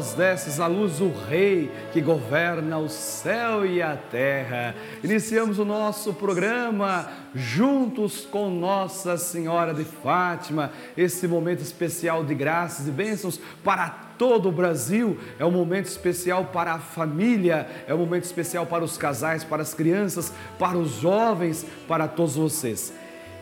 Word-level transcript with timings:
Vós 0.00 0.14
desces 0.14 0.58
à 0.58 0.66
luz 0.66 0.98
o 1.02 1.12
Rei 1.28 1.70
que 1.92 2.00
governa 2.00 2.78
o 2.78 2.88
céu 2.88 3.66
e 3.66 3.82
a 3.82 3.94
terra. 3.94 4.74
Iniciamos 5.04 5.58
o 5.58 5.64
nosso 5.66 6.14
programa 6.14 7.06
juntos 7.34 8.24
com 8.24 8.48
Nossa 8.48 9.18
Senhora 9.18 9.74
de 9.74 9.84
Fátima, 9.84 10.72
esse 10.96 11.28
momento 11.28 11.60
especial 11.60 12.24
de 12.24 12.34
graças 12.34 12.88
e 12.88 12.90
bênçãos 12.90 13.38
para 13.62 13.90
todo 14.16 14.48
o 14.48 14.52
Brasil. 14.52 15.18
É 15.38 15.44
um 15.44 15.50
momento 15.50 15.84
especial 15.84 16.46
para 16.46 16.72
a 16.72 16.78
família, 16.78 17.68
é 17.86 17.94
um 17.94 17.98
momento 17.98 18.24
especial 18.24 18.64
para 18.64 18.82
os 18.82 18.96
casais, 18.96 19.44
para 19.44 19.60
as 19.60 19.74
crianças, 19.74 20.32
para 20.58 20.78
os 20.78 20.92
jovens, 20.92 21.66
para 21.86 22.08
todos 22.08 22.36
vocês. 22.36 22.90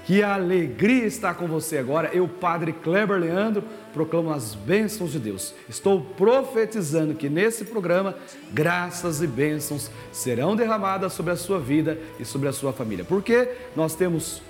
Que 0.08 0.22
alegria 0.22 1.04
estar 1.04 1.34
com 1.34 1.46
você 1.46 1.76
agora. 1.76 2.08
Eu, 2.14 2.26
Padre 2.26 2.72
Kleber 2.72 3.18
Leandro, 3.18 3.62
proclamo 3.92 4.32
as 4.32 4.54
bênçãos 4.54 5.12
de 5.12 5.18
Deus. 5.18 5.52
Estou 5.68 6.00
profetizando 6.00 7.12
que 7.12 7.28
nesse 7.28 7.66
programa, 7.66 8.14
graças 8.50 9.20
e 9.20 9.26
bênçãos 9.26 9.90
serão 10.10 10.56
derramadas 10.56 11.12
sobre 11.12 11.34
a 11.34 11.36
sua 11.36 11.60
vida 11.60 11.98
e 12.18 12.24
sobre 12.24 12.48
a 12.48 12.54
sua 12.54 12.72
família. 12.72 13.04
Porque 13.04 13.50
nós 13.76 13.94
temos 13.94 14.40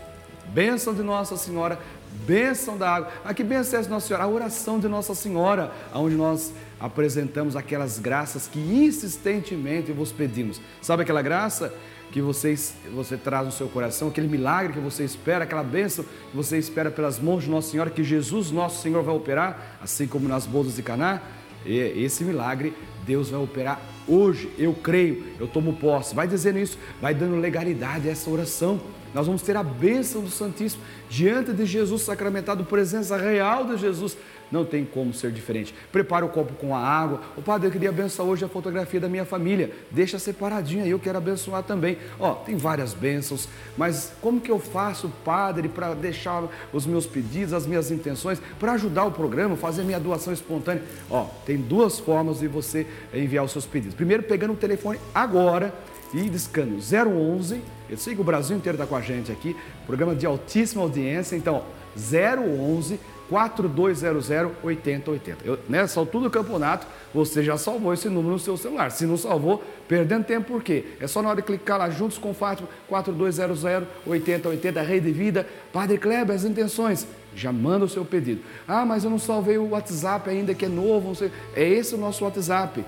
bênção 0.55 0.95
de 0.95 1.03
Nossa 1.03 1.37
Senhora, 1.37 1.77
bênção 2.25 2.79
da 2.79 2.91
água. 2.95 3.11
Aqui 3.25 3.43
bênção 3.43 3.81
é 3.81 3.89
Nossa 3.89 4.06
Senhora, 4.06 4.27
a 4.27 4.28
oração 4.28 4.78
de 4.78 4.87
Nossa 4.87 5.12
Senhora, 5.12 5.72
onde 5.93 6.15
nós 6.15 6.53
apresentamos 6.78 7.56
aquelas 7.56 7.98
graças 7.98 8.47
que 8.47 8.61
insistentemente 8.61 9.91
vos 9.91 10.12
pedimos. 10.12 10.61
Sabe 10.81 11.03
aquela 11.03 11.20
graça? 11.20 11.75
Que 12.11 12.20
vocês, 12.20 12.75
você 12.95 13.17
traz 13.17 13.47
no 13.47 13.53
seu 13.53 13.69
coração, 13.69 14.09
aquele 14.09 14.28
milagre 14.28 14.73
que 14.73 14.81
você 14.81 15.05
espera, 15.05 15.45
aquela 15.45 15.62
bênção 15.62 16.05
que 16.05 16.37
você 16.37 16.59
espera 16.59 16.91
pelas 16.91 17.19
mãos 17.19 17.45
de 17.45 17.50
Nossa 17.50 17.70
Senhora, 17.70 17.91
que 17.91 18.03
Jesus, 18.03 18.50
nosso 18.50 18.83
Senhor, 18.83 19.03
vai 19.03 19.15
operar, 19.15 19.78
assim 19.83 20.06
como 20.06 20.28
nas 20.28 20.47
bodas 20.47 20.77
de 20.77 20.83
Caná. 20.83 21.20
Esse 21.67 22.25
milagre 22.25 22.73
Deus 23.05 23.31
vai 23.31 23.41
operar 23.41 23.81
hoje. 24.06 24.50
Eu 24.59 24.75
creio, 24.75 25.25
eu 25.41 25.48
tomo 25.48 25.73
posse. 25.75 26.15
Vai 26.15 26.28
dizendo 26.28 26.59
isso, 26.59 26.78
vai 27.00 27.15
dando 27.15 27.37
legalidade 27.37 28.09
a 28.09 28.12
essa 28.12 28.31
oração. 28.31 28.81
Nós 29.15 29.27
vamos 29.27 29.43
ter 29.43 29.56
a 29.56 29.62
bênção 29.62 30.22
do 30.22 30.31
Santíssimo 30.31 30.83
diante 31.09 31.53
de 31.53 31.65
Jesus 31.65 32.03
sacramentado, 32.03 32.65
presença 32.65 33.17
real 33.17 33.67
de 33.67 33.78
Jesus 33.78 34.17
não 34.50 34.64
tem 34.64 34.84
como 34.84 35.12
ser 35.12 35.30
diferente. 35.30 35.74
Prepara 35.92 36.24
o 36.24 36.28
copo 36.28 36.54
com 36.54 36.74
a 36.74 36.78
água. 36.78 37.20
O 37.36 37.42
padre, 37.42 37.68
eu 37.68 37.72
queria 37.72 37.91
abençoar 37.91 38.28
hoje 38.28 38.44
a 38.44 38.48
fotografia 38.48 39.00
da 39.00 39.08
minha 39.08 39.24
família. 39.24 39.72
Deixa 39.91 40.18
separadinho 40.18 40.84
aí, 40.84 40.91
eu 40.91 40.98
quero 40.98 41.18
abençoar 41.18 41.62
também. 41.62 41.98
Ó, 42.18 42.34
tem 42.34 42.56
várias 42.56 42.94
bênçãos, 42.94 43.48
mas 43.76 44.12
como 44.20 44.41
que 44.41 44.50
eu 44.50 44.58
faço, 44.58 45.10
padre, 45.24 45.69
para 45.69 45.94
deixar 45.94 46.44
os 46.72 46.86
meus 46.86 47.06
pedidos, 47.06 47.52
as 47.52 47.66
minhas 47.66 47.91
intenções, 47.91 48.41
para 48.58 48.72
ajudar 48.72 49.04
o 49.04 49.12
programa, 49.12 49.56
fazer 49.56 49.82
minha 49.82 50.00
doação 50.00 50.32
espontânea? 50.32 50.82
Ó, 51.10 51.26
tem 51.44 51.56
duas 51.56 51.98
formas 51.98 52.41
de 52.41 52.48
você 52.48 52.86
enviar 53.12 53.44
os 53.44 53.52
seus 53.52 53.66
pedidos. 53.66 53.94
Primeiro, 53.94 54.22
pegando 54.22 54.52
o 54.52 54.56
telefone 54.56 54.98
agora 55.14 55.72
e 56.12 56.28
discando 56.28 56.78
011. 56.78 57.60
Eu 57.88 57.96
sei 57.96 58.14
que 58.14 58.20
o 58.20 58.24
Brasil 58.24 58.56
inteiro 58.56 58.76
está 58.76 58.86
com 58.86 58.96
a 58.96 59.00
gente 59.00 59.30
aqui, 59.32 59.56
programa 59.86 60.14
de 60.14 60.26
altíssima 60.26 60.82
audiência, 60.82 61.36
então 61.36 61.62
011 61.96 62.98
4200 63.29 64.31
8080. 64.62 65.45
Eu, 65.45 65.59
nessa 65.69 66.01
altura 66.01 66.25
do 66.25 66.31
campeonato, 66.31 66.87
você 67.12 67.43
já 67.43 67.56
salvou 67.56 67.93
esse 67.93 68.09
número 68.09 68.33
no 68.33 68.39
seu 68.39 68.56
celular. 68.56 68.91
Se 68.91 69.06
não 69.06 69.16
salvou, 69.16 69.62
perdendo 69.87 70.25
tempo, 70.25 70.49
por 70.49 70.62
quê? 70.62 70.84
É 71.00 71.06
só 71.06 71.22
na 71.22 71.28
hora 71.28 71.37
de 71.37 71.47
clicar 71.47 71.78
lá 71.78 71.91
juntos 71.91 72.19
com 72.19 72.33
Fátima, 72.33 72.69
4200 72.88 73.65
8080, 74.06 74.83
Rei 74.83 75.00
de 75.00 75.12
Vida, 75.12 75.47
Padre 75.72 75.99
Kleber, 75.99 76.34
as 76.34 76.44
intenções. 76.44 77.06
Já 77.34 77.53
manda 77.53 77.84
o 77.84 77.88
seu 77.88 78.05
pedido. 78.05 78.43
Ah, 78.67 78.84
mas 78.84 79.05
eu 79.05 79.11
não 79.11 79.19
salvei 79.19 79.59
o 79.59 79.71
WhatsApp 79.71 80.28
ainda, 80.31 80.55
que 80.55 80.65
é 80.65 80.69
novo. 80.69 81.12
É 81.55 81.69
esse 81.69 81.94
o 81.94 81.99
nosso 81.99 82.25
WhatsApp. 82.25 82.84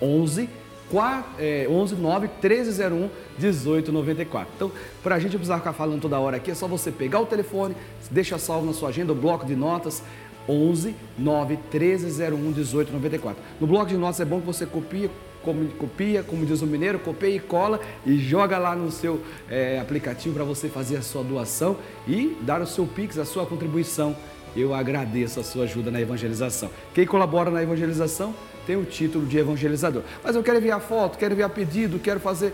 11 0.00 0.48
4, 0.90 1.24
é, 1.38 1.66
11 1.68 1.94
9 1.96 2.28
1301 2.28 3.10
1894. 3.38 4.52
Então, 4.54 4.72
para 5.02 5.14
a 5.16 5.18
gente 5.18 5.32
precisar 5.32 5.58
ficar 5.58 5.72
falando 5.72 6.00
toda 6.00 6.18
hora 6.18 6.36
aqui, 6.36 6.50
é 6.50 6.54
só 6.54 6.66
você 6.68 6.90
pegar 6.90 7.20
o 7.20 7.26
telefone, 7.26 7.74
deixa 8.10 8.38
salvo 8.38 8.66
na 8.66 8.72
sua 8.72 8.90
agenda 8.90 9.12
o 9.12 9.14
bloco 9.16 9.44
de 9.44 9.56
notas 9.56 10.02
11 10.48 10.94
9 11.18 11.58
1301 11.72 12.36
1894. 12.36 13.42
No 13.60 13.66
bloco 13.66 13.86
de 13.86 13.96
notas 13.96 14.20
é 14.20 14.24
bom 14.24 14.40
que 14.40 14.46
você 14.46 14.64
copia, 14.64 15.10
como, 15.42 15.66
copia, 15.70 16.22
como 16.22 16.46
diz 16.46 16.62
o 16.62 16.66
mineiro, 16.66 16.98
copia 16.98 17.28
e 17.28 17.38
cola 17.38 17.80
e 18.04 18.16
joga 18.18 18.58
lá 18.58 18.74
no 18.74 18.90
seu 18.90 19.20
é, 19.50 19.78
aplicativo 19.80 20.34
para 20.34 20.44
você 20.44 20.68
fazer 20.68 20.96
a 20.96 21.02
sua 21.02 21.22
doação 21.22 21.76
e 22.06 22.36
dar 22.42 22.60
o 22.60 22.66
seu 22.66 22.86
Pix, 22.86 23.18
a 23.18 23.24
sua 23.24 23.46
contribuição. 23.46 24.16
Eu 24.54 24.72
agradeço 24.72 25.38
a 25.38 25.44
sua 25.44 25.64
ajuda 25.64 25.90
na 25.90 26.00
evangelização. 26.00 26.70
Quem 26.94 27.04
colabora 27.04 27.50
na 27.50 27.62
evangelização 27.62 28.34
tem 28.66 28.76
o 28.76 28.84
título 28.84 29.24
de 29.24 29.38
evangelizador. 29.38 30.02
Mas 30.22 30.34
eu 30.34 30.42
quero 30.42 30.58
enviar 30.58 30.80
foto, 30.80 31.16
quero 31.16 31.32
enviar 31.32 31.48
pedido, 31.50 31.98
quero 31.98 32.18
fazer. 32.18 32.52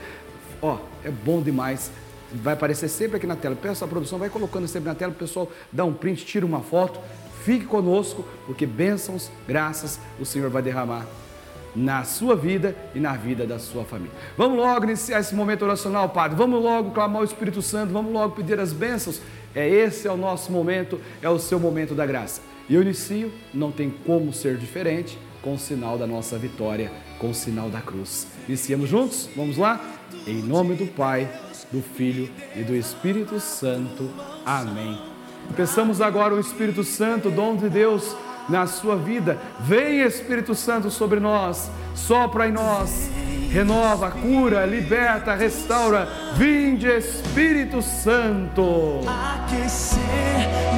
Ó, 0.61 0.78
é 1.03 1.11
bom 1.11 1.41
demais. 1.41 1.91
Vai 2.34 2.55
aparecer 2.55 2.89
sempre 2.89 3.17
aqui 3.17 3.27
na 3.27 3.34
tela. 3.34 3.56
Peço 3.56 3.84
a 3.84 3.89
produção, 3.89 4.19
vai 4.19 4.28
colocando 4.28 4.69
sempre 4.69 4.89
na 4.89 4.95
tela, 4.95 5.12
o 5.12 5.17
pessoal 5.17 5.51
dá 5.72 5.84
um 5.84 5.93
print, 5.93 6.25
tira 6.25 6.45
uma 6.45 6.61
foto. 6.61 7.01
Fique 7.45 7.65
conosco, 7.65 8.25
porque 8.47 8.67
bênçãos, 8.67 9.31
graças, 9.49 9.99
o 10.21 10.25
Senhor 10.25 10.49
vai 10.49 10.62
derramar 10.62 11.06
na 11.75 12.05
sua 12.05 12.37
vida 12.37 12.77
e 12.95 13.01
na 13.01 13.15
vida 13.15 13.47
da 13.47 13.59
sua 13.59 13.84
família. 13.84 14.12
Vamos 14.37 14.59
logo 14.59 14.84
iniciar 14.84 15.19
esse 15.19 15.34
momento 15.34 15.62
oracional, 15.62 16.09
Padre. 16.11 16.37
Vamos 16.37 16.62
logo 16.62 16.93
clamar 16.93 17.22
o 17.22 17.25
Espírito 17.25 17.61
Santo, 17.61 17.93
vamos 17.93 18.12
logo 18.12 18.37
pedir 18.37 18.61
as 18.61 18.72
bênçãos. 18.72 19.21
É 19.55 19.69
esse 19.69 20.06
é 20.06 20.12
o 20.12 20.17
nosso 20.17 20.53
momento, 20.53 21.01
é 21.21 21.28
o 21.28 21.39
seu 21.39 21.59
momento 21.59 21.95
da 21.95 22.06
graça. 22.06 22.41
E 22.69 22.75
eu 22.75 22.83
inicio, 22.83 23.33
não 23.53 23.72
tem 23.72 23.91
como 23.91 24.33
ser 24.33 24.56
diferente 24.56 25.19
com 25.42 25.54
o 25.54 25.58
sinal 25.58 25.98
da 25.98 26.06
nossa 26.06 26.38
vitória, 26.38 26.91
com 27.19 27.30
o 27.30 27.34
sinal 27.34 27.69
da 27.69 27.80
cruz. 27.80 28.26
Iniciamos 28.48 28.88
juntos? 28.88 29.28
Vamos 29.36 29.58
lá? 29.58 29.80
Em 30.26 30.41
nome 30.41 30.75
do 30.75 30.86
Pai, 30.86 31.28
do 31.70 31.82
Filho 31.82 32.30
e 32.54 32.62
do 32.62 32.75
Espírito 32.75 33.41
Santo. 33.41 34.08
Amém. 34.47 34.98
Peçamos 35.56 36.00
agora 36.00 36.34
o 36.34 36.41
Espírito 36.41 36.84
Santo, 36.84 37.30
dom 37.30 37.56
de 37.56 37.69
Deus, 37.69 38.16
na 38.48 38.66
sua 38.66 38.97
vida. 38.97 39.38
Vem 39.60 40.00
Espírito 40.00 40.54
Santo 40.54 40.91
sobre 40.91 41.19
nós, 41.19 41.70
sopra 41.94 42.48
em 42.48 42.53
nós, 42.53 43.10
renova, 43.50 44.10
cura, 44.10 44.64
liberta, 44.64 45.34
restaura. 45.34 46.09
Vinde 46.36 46.86
Espírito 46.86 47.82
Santo. 47.82 49.00
Aquecer 49.06 49.98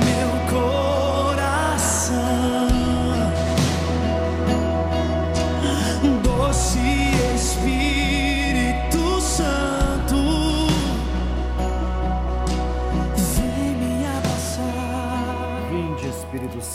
meu 0.05 0.51
coração. 0.51 1.04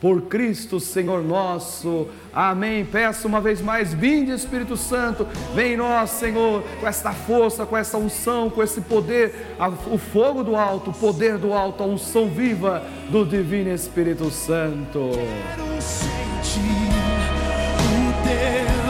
por 0.00 0.22
Cristo 0.22 0.80
Senhor 0.80 1.22
nosso. 1.22 2.08
Amém. 2.32 2.84
Peço 2.84 3.28
uma 3.28 3.40
vez 3.40 3.60
mais, 3.60 3.92
vinde 3.92 4.32
Espírito 4.32 4.76
Santo, 4.76 5.26
vem 5.54 5.74
em 5.74 5.76
nós, 5.76 6.10
Senhor, 6.10 6.62
com 6.80 6.86
esta 6.86 7.12
força, 7.12 7.66
com 7.66 7.76
essa 7.76 7.98
unção, 7.98 8.48
com 8.48 8.62
esse 8.62 8.80
poder, 8.80 9.56
o 9.90 9.98
fogo 9.98 10.42
do 10.42 10.56
alto, 10.56 10.90
o 10.90 10.94
poder 10.94 11.36
do 11.36 11.52
alto, 11.52 11.82
a 11.82 11.86
unção 11.86 12.28
viva 12.28 12.82
do 13.10 13.24
Divino 13.24 13.70
Espírito 13.70 14.30
Santo. 14.30 15.10
Quero 15.12 15.82
sentir 15.82 16.60
o 17.80 18.84
teu 18.84 18.89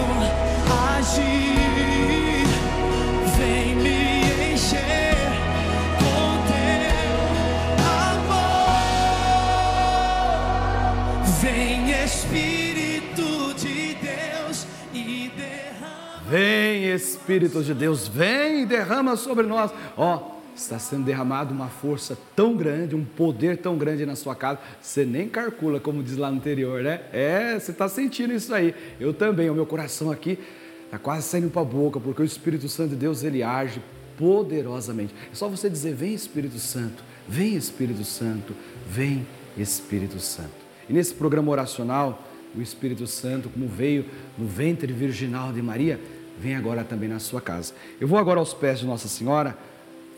Espírito 17.31 17.62
de 17.62 17.75
Deus, 17.75 18.09
vem 18.09 18.62
e 18.62 18.67
derrama 18.67 19.15
sobre 19.15 19.47
nós. 19.47 19.71
Ó, 19.97 20.32
está 20.53 20.81
sendo 20.81 21.05
derramada 21.05 21.55
uma 21.55 21.69
força 21.69 22.19
tão 22.35 22.56
grande, 22.56 22.97
um 22.97 23.05
poder 23.05 23.59
tão 23.59 23.79
grande 23.79 24.05
na 24.05 24.17
sua 24.17 24.35
casa, 24.35 24.59
você 24.82 25.05
nem 25.05 25.29
calcula, 25.29 25.79
como 25.79 26.03
diz 26.03 26.17
lá 26.17 26.29
no 26.29 26.38
interior, 26.38 26.82
né? 26.82 27.03
É, 27.12 27.56
você 27.56 27.71
está 27.71 27.88
sentindo 27.88 28.32
isso 28.35 28.53
aí. 28.53 28.75
Eu 28.99 29.15
também, 29.15 29.49
o 29.49 29.55
meu 29.55 29.65
coração 29.65 30.11
aqui 30.11 30.41
está 30.87 30.99
quase 30.99 31.29
saindo 31.29 31.49
para 31.50 31.62
a 31.62 31.65
boca, 31.65 32.00
porque 32.00 32.21
o 32.21 32.25
Espírito 32.25 32.69
Santo 32.69 32.91
de 32.91 32.97
Deus, 32.97 33.23
ele 33.23 33.44
age 33.44 33.81
poderosamente. 34.19 35.15
É 35.31 35.35
só 35.35 35.49
você 35.49 35.71
dizer: 35.71 35.94
Vem 35.94 36.12
Espírito 36.12 36.59
Santo, 36.59 37.05
vem 37.29 37.55
Espírito 37.55 38.03
Santo, 38.03 38.55
vem 38.88 39.25
Espírito 39.56 40.19
Santo. 40.19 40.50
E 40.88 40.93
nesse 40.93 41.15
programa 41.15 41.53
oracional, 41.53 42.27
o 42.56 42.61
Espírito 42.61 43.06
Santo, 43.06 43.49
como 43.49 43.69
veio 43.69 44.05
no 44.37 44.49
ventre 44.49 44.93
virginal 44.93 45.53
de 45.53 45.62
Maria, 45.62 46.00
vem 46.41 46.57
agora 46.57 46.83
também 46.83 47.09
na 47.09 47.19
sua 47.19 47.41
casa. 47.41 47.75
Eu 48.01 48.09
vou 48.09 48.19
agora 48.19 48.41
aos 48.41 48.55
pés 48.55 48.79
de 48.79 48.87
Nossa 48.87 49.09
Senhora 49.09 49.57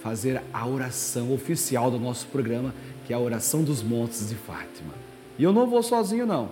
fazer 0.00 0.40
a 0.52 0.66
oração 0.66 1.32
oficial 1.32 1.90
do 1.90 1.98
nosso 1.98 2.26
programa, 2.28 2.72
que 3.04 3.12
é 3.12 3.16
a 3.16 3.18
oração 3.18 3.64
dos 3.64 3.82
montes 3.82 4.28
de 4.28 4.36
Fátima. 4.36 4.94
E 5.36 5.42
eu 5.42 5.52
não 5.52 5.66
vou 5.66 5.82
sozinho 5.82 6.24
não. 6.24 6.50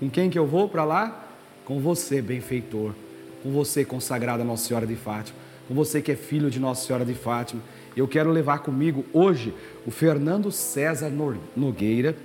Com 0.00 0.10
quem 0.10 0.28
que 0.28 0.38
eu 0.38 0.46
vou 0.46 0.68
para 0.68 0.84
lá? 0.84 1.24
Com 1.64 1.78
você, 1.80 2.20
benfeitor. 2.20 2.92
Com 3.42 3.52
você, 3.52 3.84
consagrada 3.84 4.42
Nossa 4.42 4.66
Senhora 4.66 4.86
de 4.86 4.96
Fátima. 4.96 5.38
Com 5.68 5.74
você 5.74 6.02
que 6.02 6.10
é 6.10 6.16
filho 6.16 6.50
de 6.50 6.58
Nossa 6.58 6.84
Senhora 6.84 7.04
de 7.04 7.14
Fátima. 7.14 7.62
Eu 7.96 8.08
quero 8.08 8.30
levar 8.30 8.58
comigo 8.58 9.04
hoje 9.12 9.54
o 9.86 9.90
Fernando 9.90 10.50
César 10.50 11.12
Nogueira. 11.56 12.16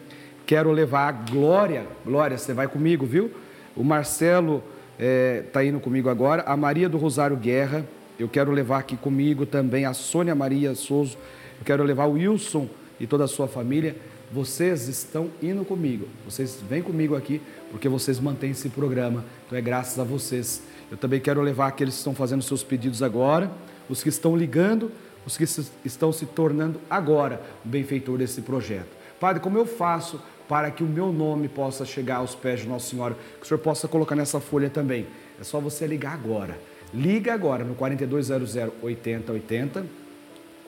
Quero 0.47 0.71
levar 0.71 1.07
a 1.07 1.11
Glória. 1.11 1.85
Glória, 2.03 2.37
você 2.37 2.53
vai 2.53 2.67
comigo, 2.67 3.05
viu? 3.05 3.31
O 3.75 3.83
Marcelo 3.83 4.63
está 4.93 5.03
é, 5.03 5.41
tá 5.51 5.63
indo 5.63 5.79
comigo 5.79 6.09
agora. 6.09 6.43
A 6.43 6.55
Maria 6.55 6.87
do 6.87 6.97
Rosário 6.97 7.37
Guerra 7.37 7.85
eu 8.21 8.29
quero 8.29 8.51
levar 8.51 8.77
aqui 8.77 8.95
comigo 8.95 9.47
também 9.47 9.83
a 9.83 9.95
Sônia 9.95 10.35
Maria 10.35 10.75
Souza. 10.75 11.17
Eu 11.59 11.65
quero 11.65 11.83
levar 11.83 12.05
o 12.05 12.11
Wilson 12.11 12.67
e 12.99 13.07
toda 13.07 13.23
a 13.23 13.27
sua 13.27 13.47
família. 13.47 13.95
Vocês 14.31 14.87
estão 14.87 15.31
indo 15.41 15.65
comigo. 15.65 16.07
Vocês 16.23 16.59
vêm 16.69 16.83
comigo 16.83 17.15
aqui 17.15 17.41
porque 17.71 17.89
vocês 17.89 18.19
mantêm 18.19 18.51
esse 18.51 18.69
programa. 18.69 19.25
Então 19.47 19.57
é 19.57 19.61
graças 19.61 19.97
a 19.97 20.03
vocês. 20.03 20.61
Eu 20.91 20.97
também 20.97 21.19
quero 21.19 21.41
levar 21.41 21.67
aqueles 21.67 21.95
que 21.95 21.99
estão 21.99 22.13
fazendo 22.13 22.43
seus 22.43 22.61
pedidos 22.61 23.01
agora, 23.01 23.49
os 23.89 24.03
que 24.03 24.09
estão 24.09 24.37
ligando, 24.37 24.91
os 25.25 25.35
que 25.35 25.45
estão 25.83 26.13
se 26.13 26.27
tornando 26.27 26.79
agora 26.87 27.41
o 27.65 27.67
benfeitor 27.67 28.19
desse 28.19 28.41
projeto. 28.41 29.00
Padre, 29.21 29.39
como 29.39 29.55
eu 29.55 29.67
faço 29.67 30.19
para 30.49 30.71
que 30.71 30.83
o 30.83 30.87
meu 30.87 31.13
nome 31.13 31.47
possa 31.47 31.85
chegar 31.85 32.15
aos 32.15 32.33
pés 32.33 32.61
de 32.61 32.67
Nossa 32.67 32.89
Senhora? 32.89 33.15
Que 33.39 33.45
o 33.45 33.47
Senhor 33.47 33.59
possa 33.59 33.87
colocar 33.87 34.15
nessa 34.15 34.39
folha 34.39 34.67
também. 34.67 35.05
É 35.39 35.43
só 35.43 35.59
você 35.59 35.85
ligar 35.85 36.15
agora. 36.15 36.59
Liga 36.91 37.31
agora 37.31 37.63
no 37.63 37.75
4200 37.75 38.55
8080 38.81 39.85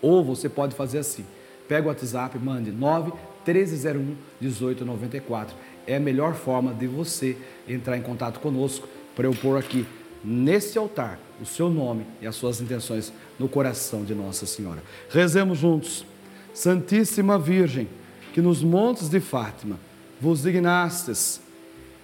ou 0.03 0.23
você 0.23 0.47
pode 0.47 0.75
fazer 0.75 0.99
assim. 0.99 1.25
Pega 1.67 1.87
o 1.87 1.89
WhatsApp, 1.89 2.37
mande 2.37 2.69
9 2.71 3.11
1301 3.43 4.15
1894. 4.39 5.55
É 5.87 5.95
a 5.95 5.99
melhor 5.99 6.35
forma 6.35 6.75
de 6.75 6.85
você 6.85 7.35
entrar 7.67 7.97
em 7.97 8.03
contato 8.03 8.39
conosco 8.39 8.87
para 9.15 9.25
eu 9.25 9.33
pôr 9.33 9.57
aqui 9.57 9.83
nesse 10.23 10.77
altar 10.77 11.19
o 11.41 11.45
seu 11.45 11.71
nome 11.71 12.05
e 12.21 12.27
as 12.27 12.35
suas 12.35 12.61
intenções 12.61 13.11
no 13.39 13.49
coração 13.49 14.03
de 14.03 14.13
Nossa 14.13 14.45
Senhora. 14.45 14.83
Rezemos 15.09 15.57
juntos. 15.57 16.05
Santíssima 16.53 17.39
Virgem, 17.39 17.89
que 18.33 18.41
nos 18.41 18.63
montes 18.63 19.07
de 19.07 19.19
Fátima 19.19 19.79
vos 20.19 20.41
dignastes 20.41 21.39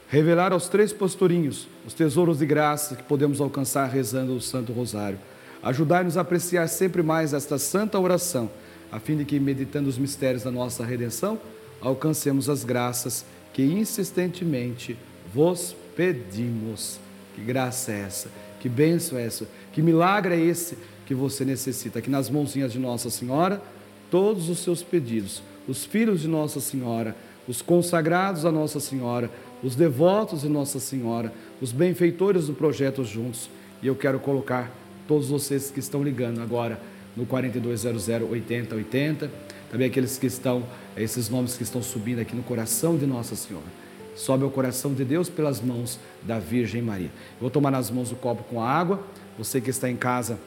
revelar 0.08 0.54
aos 0.54 0.70
três 0.70 0.94
pastorinhos 0.94 1.68
os 1.86 1.94
tesouros 1.94 2.38
de 2.38 2.46
graça 2.46 2.96
que 2.96 3.04
podemos 3.04 3.42
alcançar 3.42 3.88
rezando 3.88 4.36
o 4.36 4.42
Santo 4.42 4.72
Rosário. 4.72 5.20
Ajudai-nos 5.62 6.18
a 6.18 6.22
apreciar 6.22 6.68
sempre 6.68 7.02
mais 7.04 7.34
esta 7.34 7.58
santa 7.58 8.00
oração, 8.00 8.50
a 8.92 9.00
fim 9.00 9.18
de 9.18 9.26
que, 9.26 9.40
meditando 9.40 9.90
os 9.90 9.98
mistérios 9.98 10.44
da 10.44 10.52
nossa 10.52 10.86
redenção, 10.86 11.40
alcancemos 11.82 12.48
as 12.48 12.64
graças 12.64 13.26
que 13.52 13.64
insistentemente 13.64 14.98
vos 15.34 15.76
pedimos. 15.96 17.00
Que 17.36 17.42
graça 17.42 17.92
é 17.92 18.02
essa? 18.02 18.30
Que 18.60 18.70
bênção 18.70 19.18
é 19.18 19.26
essa? 19.26 19.48
Que 19.74 19.82
milagre 19.82 20.36
é 20.36 20.40
esse 20.40 20.78
que 21.06 21.16
você 21.16 21.44
necessita? 21.44 22.02
Que 22.02 22.10
nas 22.10 22.30
mãozinhas 22.30 22.72
de 22.72 22.80
Nossa 22.80 23.10
Senhora, 23.10 23.62
todos 24.10 24.50
os 24.50 24.60
seus 24.60 24.82
pedidos, 24.82 25.42
os 25.70 25.86
filhos 25.86 26.22
de 26.22 26.28
Nossa 26.28 26.60
Senhora, 26.60 27.16
os 27.48 27.62
consagrados 27.62 28.44
a 28.44 28.52
Nossa 28.52 28.80
Senhora, 28.80 29.30
os 29.64 29.76
devotos 29.76 30.42
de 30.42 30.50
Nossa 30.50 30.80
Senhora, 30.80 31.32
os 31.62 31.72
benfeitores 31.72 32.48
do 32.48 32.54
projeto 32.54 33.04
juntos. 33.04 33.50
E 33.82 33.88
eu 33.88 33.96
quero 33.96 34.20
colocar 34.20 34.72
todos 35.08 35.30
vocês 35.30 35.70
que 35.70 35.80
estão 35.80 36.04
ligando 36.04 36.42
agora 36.42 36.80
no 37.16 37.26
4200 37.26 38.08
8080, 38.08 39.32
também 39.70 39.88
aqueles 39.88 40.18
que 40.18 40.26
estão, 40.26 40.64
esses 40.98 41.30
nomes 41.30 41.56
que 41.56 41.64
estão 41.64 41.84
subindo 41.84 42.20
aqui 42.20 42.36
no 42.36 42.44
coração 42.44 42.98
de 42.98 43.06
Nossa 43.06 43.36
Senhora. 43.36 43.68
Sobe 44.16 44.44
ao 44.44 44.50
coração 44.50 44.94
de 44.94 45.06
Deus 45.06 45.30
pelas 45.30 45.62
mãos 45.62 46.00
da 46.24 46.40
Virgem 46.40 46.82
Maria. 46.82 47.08
Eu 47.08 47.42
vou 47.42 47.50
tomar 47.50 47.72
nas 47.72 47.90
mãos 47.92 48.12
o 48.12 48.16
copo 48.16 48.44
com 48.44 48.62
água. 48.62 49.02
Você 49.38 49.62
que 49.62 49.70
está 49.70 49.90
em 49.90 49.96
casa 49.96 50.38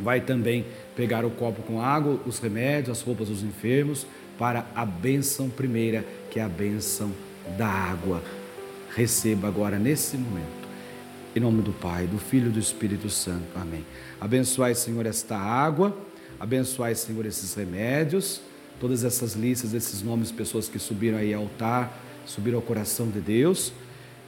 vai 0.00 0.20
também 0.20 0.64
pegar 0.94 1.24
o 1.24 1.30
copo 1.30 1.62
com 1.62 1.80
água, 1.80 2.18
os 2.26 2.38
remédios, 2.38 2.98
as 2.98 3.04
roupas 3.04 3.28
dos 3.28 3.42
enfermos, 3.42 4.06
para 4.38 4.66
a 4.74 4.84
bênção 4.84 5.48
primeira, 5.48 6.04
que 6.30 6.38
é 6.38 6.42
a 6.42 6.48
bênção 6.48 7.12
da 7.56 7.66
água. 7.66 8.22
Receba 8.94 9.48
agora 9.48 9.78
nesse 9.78 10.16
momento. 10.16 10.66
Em 11.34 11.40
nome 11.40 11.62
do 11.62 11.72
Pai, 11.72 12.06
do 12.06 12.18
Filho 12.18 12.48
e 12.48 12.50
do 12.50 12.58
Espírito 12.58 13.10
Santo. 13.10 13.44
Amém. 13.54 13.84
Abençoai, 14.20 14.74
Senhor, 14.74 15.04
esta 15.04 15.36
água. 15.36 15.96
Abençoai, 16.40 16.94
Senhor, 16.94 17.26
esses 17.26 17.54
remédios. 17.54 18.40
Todas 18.80 19.04
essas 19.04 19.34
listas, 19.34 19.74
esses 19.74 20.02
nomes, 20.02 20.30
pessoas 20.32 20.68
que 20.68 20.78
subiram 20.78 21.18
aí 21.18 21.32
ao 21.32 21.42
altar, 21.42 22.02
subiram 22.26 22.58
ao 22.58 22.62
coração 22.62 23.08
de 23.08 23.20
Deus. 23.20 23.72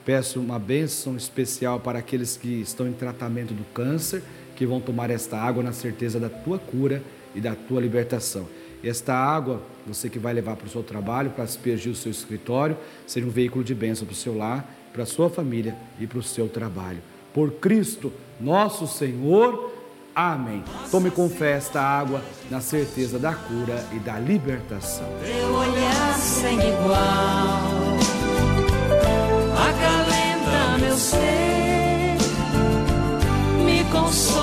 Peço 0.05 0.41
uma 0.41 0.59
bênção 0.59 1.17
especial 1.17 1.81
para 1.81 1.99
aqueles 1.99 2.37
que 2.37 2.61
estão 2.61 2.89
em 2.89 2.93
tratamento 2.93 3.53
do 3.53 3.65
câncer, 3.75 4.23
que 4.57 4.67
vão 4.67 4.81
tomar 4.81 5.11
esta 5.11 5.39
água 5.39 5.63
na 5.63 5.73
certeza 5.73 6.19
da 6.19 6.29
tua 6.29 6.59
cura 6.59 7.03
e 7.35 7.41
da 7.41 7.55
tua 7.55 7.81
libertação. 7.81 8.49
Esta 8.83 9.15
água, 9.15 9.61
você 9.87 10.09
que 10.09 10.19
vai 10.19 10.33
levar 10.33 10.57
para 10.57 10.67
o 10.67 10.71
seu 10.71 10.83
trabalho, 10.83 11.31
para 11.31 11.45
aspergir 11.45 11.93
o 11.93 11.97
seu 11.97 12.11
escritório, 12.11 12.77
seja 13.07 13.27
um 13.27 13.31
veículo 13.31 13.65
de 13.65 13.75
bênção 13.75 14.07
para 14.07 14.13
o 14.13 14.17
seu 14.17 14.37
lar, 14.37 14.65
para 14.93 15.03
a 15.03 15.07
sua 15.07 15.29
família 15.29 15.77
e 15.99 16.07
para 16.07 16.19
o 16.19 16.23
seu 16.23 16.49
trabalho. 16.49 16.99
Por 17.35 17.53
Cristo, 17.53 18.13
nosso 18.41 18.87
Senhor. 18.87 19.73
Amém. 20.15 20.65
Tome 20.91 21.11
com 21.11 21.29
fé 21.29 21.53
esta 21.53 21.81
água 21.81 22.23
na 22.51 22.61
certeza 22.61 23.19
da 23.19 23.35
cura 23.35 23.85
e 23.93 23.99
da 24.01 24.19
libertação. 24.19 25.07
Teu 25.25 25.55
olhar 25.55 26.15
sem 26.15 26.59
igual 26.59 27.99
acalenta 29.55 30.79
meu 30.81 30.97
ser, 30.97 32.17
me 33.65 33.85
consola 33.93 34.38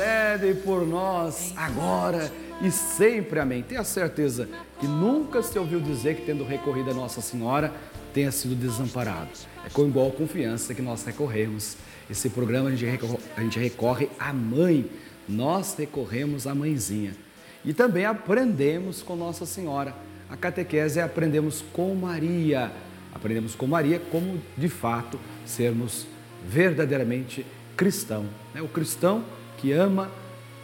Intercede 0.00 0.54
por 0.62 0.86
nós 0.86 1.52
agora 1.54 2.32
e 2.62 2.70
sempre. 2.70 3.38
Amém. 3.38 3.62
Tenha 3.62 3.84
certeza 3.84 4.48
que 4.78 4.86
nunca 4.86 5.42
se 5.42 5.58
ouviu 5.58 5.78
dizer 5.78 6.16
que, 6.16 6.22
tendo 6.22 6.42
recorrido 6.42 6.90
a 6.90 6.94
Nossa 6.94 7.20
Senhora, 7.20 7.70
tenha 8.14 8.32
sido 8.32 8.54
desamparado. 8.54 9.28
É 9.62 9.68
com 9.68 9.86
igual 9.86 10.10
confiança 10.10 10.72
que 10.72 10.80
nós 10.80 11.04
recorremos 11.04 11.76
esse 12.10 12.30
programa 12.30 12.70
a 12.70 12.72
gente, 12.74 12.86
recorre, 12.86 13.18
a 13.36 13.40
gente 13.42 13.58
recorre 13.58 14.08
à 14.18 14.32
mãe, 14.32 14.90
nós 15.28 15.76
recorremos 15.76 16.46
à 16.46 16.54
mãezinha. 16.54 17.14
E 17.62 17.74
também 17.74 18.06
aprendemos 18.06 19.02
com 19.02 19.14
Nossa 19.14 19.44
Senhora. 19.44 19.94
A 20.30 20.36
catequese 20.36 20.98
é 20.98 21.02
aprendemos 21.02 21.62
com 21.74 21.94
Maria. 21.94 22.72
Aprendemos 23.14 23.54
com 23.54 23.66
Maria 23.66 24.00
como 24.10 24.40
de 24.56 24.70
fato 24.70 25.20
sermos 25.44 26.06
verdadeiramente 26.48 27.44
cristão. 27.76 28.24
Né? 28.54 28.62
O 28.62 28.68
cristão 28.68 29.22
que 29.60 29.72
ama 29.72 30.10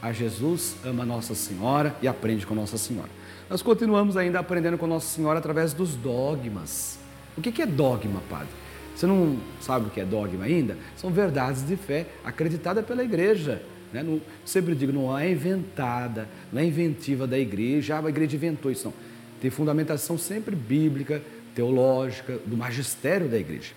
a 0.00 0.12
Jesus, 0.12 0.76
ama 0.85 1.05
Nossa 1.05 1.35
Senhora 1.35 1.95
e 2.00 2.09
aprende 2.09 2.47
com 2.47 2.55
Nossa 2.55 2.79
Senhora. 2.79 3.11
Nós 3.49 3.62
continuamos 3.62 4.17
ainda 4.17 4.38
aprendendo 4.38 4.79
com 4.79 4.87
Nossa 4.87 5.07
Senhora 5.07 5.38
através 5.38 5.73
dos 5.73 5.95
dogmas. 5.95 6.99
O 7.37 7.43
que 7.43 7.61
é 7.61 7.67
dogma, 7.67 8.21
Padre? 8.29 8.49
Você 8.95 9.07
não 9.07 9.38
sabe 9.61 9.87
o 9.87 9.91
que 9.91 10.00
é 10.00 10.05
dogma 10.05 10.45
ainda? 10.45 10.76
São 10.97 11.11
verdades 11.11 11.67
de 11.67 11.76
fé 11.76 12.07
acreditadas 12.25 12.85
pela 12.87 13.05
igreja. 13.05 13.62
Né? 13.93 14.03
Não, 14.03 14.21
sempre 14.45 14.75
digo, 14.75 14.93
não 14.93 15.17
é 15.17 15.31
inventada, 15.31 16.26
não 16.50 16.61
é 16.61 16.65
inventiva 16.65 17.26
da 17.26 17.38
igreja, 17.38 17.97
ah, 17.97 18.07
a 18.07 18.09
igreja 18.09 18.37
inventou 18.37 18.71
isso. 18.71 18.87
Não. 18.87 18.95
Tem 19.41 19.50
fundamentação 19.50 20.17
sempre 20.17 20.57
bíblica, 20.57 21.23
teológica, 21.55 22.38
do 22.47 22.57
magistério 22.57 23.29
da 23.29 23.38
igreja. 23.38 23.73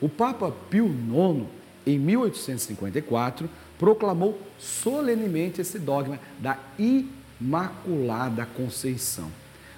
O 0.00 0.08
Papa 0.08 0.52
Pio 0.68 0.86
IX, 0.86 1.46
em 1.86 1.98
1854, 1.98 3.48
proclamou 3.78 4.38
solenemente 4.58 5.60
esse 5.60 5.78
dogma 5.78 6.18
da 6.38 6.58
Imaculada 6.78 8.46
Conceição. 8.46 9.30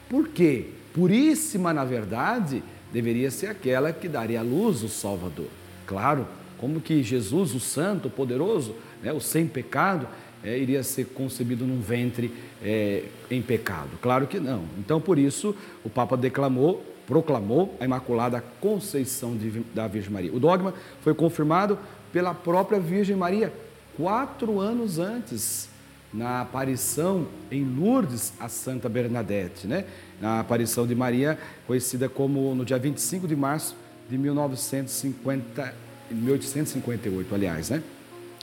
Por 0.09 0.29
quê? 0.29 0.71
Puríssima, 0.95 1.73
na 1.73 1.85
verdade, 1.85 2.63
deveria 2.93 3.31
ser 3.31 3.47
aquela 3.47 3.93
que 3.93 4.09
daria 4.09 4.41
à 4.41 4.43
luz 4.43 4.83
o 4.83 4.89
Salvador. 4.89 5.47
Claro, 5.87 6.27
como 6.59 6.81
que 6.81 7.03
Jesus, 7.03 7.55
o 7.55 7.61
Santo, 7.61 8.09
o 8.09 8.11
Poderoso, 8.11 8.75
né, 9.03 9.13
o 9.13 9.21
sem 9.21 9.47
pecado, 9.47 10.09
é, 10.43 10.59
iria 10.59 10.83
ser 10.83 11.07
concebido 11.07 11.65
num 11.65 11.81
ventre 11.81 12.33
é, 12.63 13.05
em 13.31 13.43
pecado? 13.43 13.91
Claro 14.01 14.27
que 14.27 14.41
não. 14.41 14.65
Então, 14.79 15.01
por 15.01 15.19
isso, 15.19 15.55
o 15.85 15.91
Papa 15.91 16.17
declamou, 16.17 16.85
proclamou 17.07 17.77
a 17.79 17.85
Imaculada 17.85 18.43
Conceição 18.61 19.37
de, 19.37 19.51
da 19.75 19.87
Virgem 19.87 20.11
Maria. 20.11 20.33
O 20.33 20.41
dogma 20.41 20.75
foi 21.03 21.15
confirmado 21.15 21.79
pela 22.13 22.35
própria 22.35 22.81
Virgem 22.81 23.15
Maria 23.15 23.53
quatro 24.01 24.59
anos 24.59 24.99
antes, 24.99 25.69
na 26.13 26.41
aparição 26.41 27.29
em 27.53 27.63
Lourdes 27.63 28.33
a 28.41 28.49
Santa 28.49 28.89
Bernadette, 28.89 29.67
né? 29.67 29.85
na 30.19 30.41
aparição 30.41 30.87
de 30.87 30.95
Maria, 30.95 31.39
conhecida 31.67 32.09
como 32.09 32.55
no 32.55 32.65
dia 32.65 32.79
25 32.79 33.29
de 33.29 33.37
março 33.37 33.77
de 34.09 34.17
1950, 34.17 35.75
1858, 36.11 37.35
aliás, 37.35 37.69
né? 37.69 37.83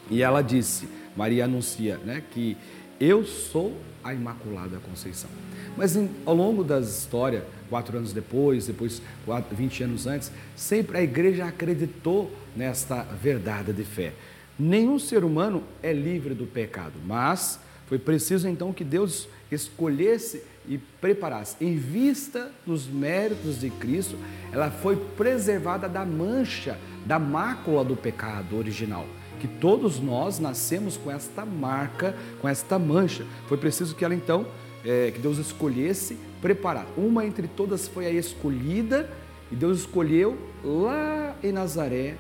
E 0.09 0.21
ela 0.21 0.41
disse, 0.41 0.87
Maria 1.15 1.45
anuncia, 1.45 1.97
né, 2.05 2.23
que 2.31 2.55
eu 2.99 3.25
sou 3.25 3.75
a 4.03 4.13
Imaculada 4.13 4.77
Conceição. 4.77 5.29
Mas 5.75 5.95
em, 5.97 6.09
ao 6.25 6.33
longo 6.33 6.63
das 6.63 6.87
histórias, 6.99 7.43
quatro 7.69 7.97
anos 7.97 8.13
depois, 8.13 8.67
depois 8.67 9.01
quatro, 9.25 9.53
20 9.53 9.83
anos 9.83 10.07
antes, 10.07 10.31
sempre 10.55 10.99
a 10.99 11.03
igreja 11.03 11.45
acreditou 11.45 12.31
nesta 12.55 13.01
verdade 13.03 13.73
de 13.73 13.83
fé. 13.83 14.13
Nenhum 14.59 14.97
ser 14.97 15.23
humano 15.23 15.63
é 15.83 15.93
livre 15.93 16.33
do 16.33 16.47
pecado, 16.47 16.93
mas 17.05 17.59
foi 17.87 17.99
preciso 17.99 18.47
então 18.47 18.73
que 18.73 18.83
Deus 18.83 19.29
escolhesse 19.51 20.43
e 20.67 20.77
preparasse. 20.77 21.55
Em 21.61 21.77
vista 21.77 22.51
dos 22.65 22.87
méritos 22.87 23.59
de 23.59 23.69
Cristo, 23.69 24.17
ela 24.51 24.69
foi 24.69 24.97
preservada 25.15 25.87
da 25.87 26.03
mancha, 26.03 26.77
da 27.05 27.19
mácula 27.19 27.83
do 27.85 27.95
pecado 27.95 28.57
original. 28.57 29.05
Que 29.39 29.47
todos 29.47 29.99
nós 29.99 30.39
nascemos 30.39 30.97
com 30.97 31.11
esta 31.11 31.45
marca, 31.45 32.15
com 32.41 32.49
esta 32.49 32.79
mancha. 32.79 33.25
Foi 33.47 33.57
preciso 33.57 33.95
que 33.95 34.03
ela 34.03 34.15
então, 34.15 34.47
é, 34.83 35.11
que 35.11 35.19
Deus 35.19 35.37
escolhesse 35.37 36.17
preparar. 36.41 36.87
Uma 36.97 37.25
entre 37.25 37.47
todas 37.47 37.87
foi 37.87 38.07
a 38.07 38.11
escolhida, 38.11 39.09
e 39.51 39.55
Deus 39.55 39.79
escolheu 39.79 40.37
lá 40.63 41.35
em 41.41 41.51
Nazaré 41.53 42.17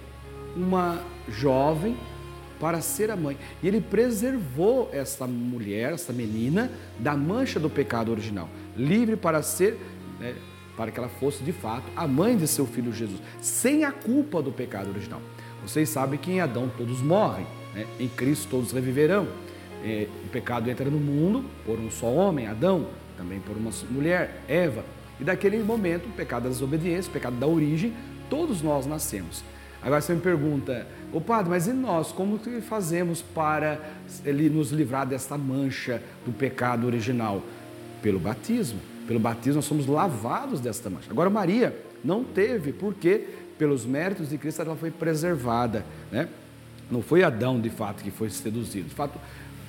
uma 0.55 1.01
jovem 1.27 1.97
para 2.59 2.81
ser 2.81 3.11
a 3.11 3.15
mãe. 3.15 3.37
E 3.61 3.67
ele 3.67 3.81
preservou 3.81 4.89
essa 4.91 5.27
mulher, 5.27 5.93
essa 5.93 6.13
menina, 6.13 6.71
da 6.99 7.15
mancha 7.15 7.59
do 7.59 7.69
pecado 7.69 8.11
original, 8.11 8.49
livre 8.75 9.15
para 9.15 9.41
ser, 9.41 9.77
né, 10.19 10.35
para 10.75 10.91
que 10.91 10.99
ela 10.99 11.09
fosse 11.09 11.43
de 11.43 11.51
fato 11.51 11.85
a 11.95 12.07
mãe 12.07 12.37
de 12.37 12.47
seu 12.47 12.65
filho 12.65 12.93
Jesus, 12.93 13.19
sem 13.41 13.83
a 13.83 13.91
culpa 13.91 14.41
do 14.41 14.51
pecado 14.51 14.89
original. 14.89 15.21
Vocês 15.61 15.89
sabem 15.89 16.19
que 16.19 16.31
em 16.31 16.39
Adão 16.39 16.71
todos 16.77 17.01
morrem, 17.01 17.45
né? 17.73 17.85
em 17.99 18.07
Cristo 18.07 18.47
todos 18.49 18.71
reviverão. 18.71 19.27
É, 19.83 20.07
o 20.25 20.29
pecado 20.29 20.69
entra 20.69 20.89
no 20.89 20.99
mundo 20.99 21.43
por 21.65 21.79
um 21.79 21.89
só 21.91 22.07
homem, 22.07 22.47
Adão, 22.47 22.87
também 23.17 23.39
por 23.39 23.57
uma 23.57 23.71
mulher, 23.89 24.43
Eva. 24.47 24.83
E 25.19 25.23
daquele 25.23 25.57
momento, 25.63 26.07
o 26.07 26.11
pecado 26.11 26.43
da 26.43 26.49
desobediência, 26.49 27.09
o 27.09 27.13
pecado 27.13 27.35
da 27.37 27.47
origem, 27.47 27.93
todos 28.29 28.61
nós 28.61 28.85
nascemos. 28.85 29.43
Agora 29.81 30.01
você 30.01 30.13
me 30.13 30.21
pergunta, 30.21 30.87
o 31.13 31.21
padre, 31.21 31.49
mas 31.49 31.67
e 31.67 31.73
nós? 31.73 32.11
Como 32.11 32.37
que 32.37 32.61
fazemos 32.61 33.21
para 33.21 33.79
ele 34.25 34.49
nos 34.49 34.71
livrar 34.71 35.07
desta 35.07 35.37
mancha 35.37 36.01
do 36.25 36.31
pecado 36.31 36.85
original? 36.85 37.41
Pelo 38.01 38.19
batismo. 38.19 38.79
Pelo 39.07 39.19
batismo 39.19 39.55
nós 39.55 39.65
somos 39.65 39.87
lavados 39.87 40.59
desta 40.59 40.89
mancha. 40.89 41.09
Agora 41.09 41.29
Maria 41.29 41.75
não 42.03 42.23
teve, 42.23 42.73
porque 42.73 43.25
pelos 43.57 43.85
méritos 43.85 44.29
de 44.29 44.37
Cristo 44.37 44.61
ela 44.61 44.75
foi 44.75 44.91
preservada, 44.91 45.85
né? 46.11 46.27
Não 46.91 47.01
foi 47.01 47.23
Adão 47.23 47.59
de 47.59 47.69
fato 47.69 48.03
que 48.03 48.11
foi 48.11 48.29
seduzido. 48.29 48.89
De 48.89 48.95
fato, 48.95 49.19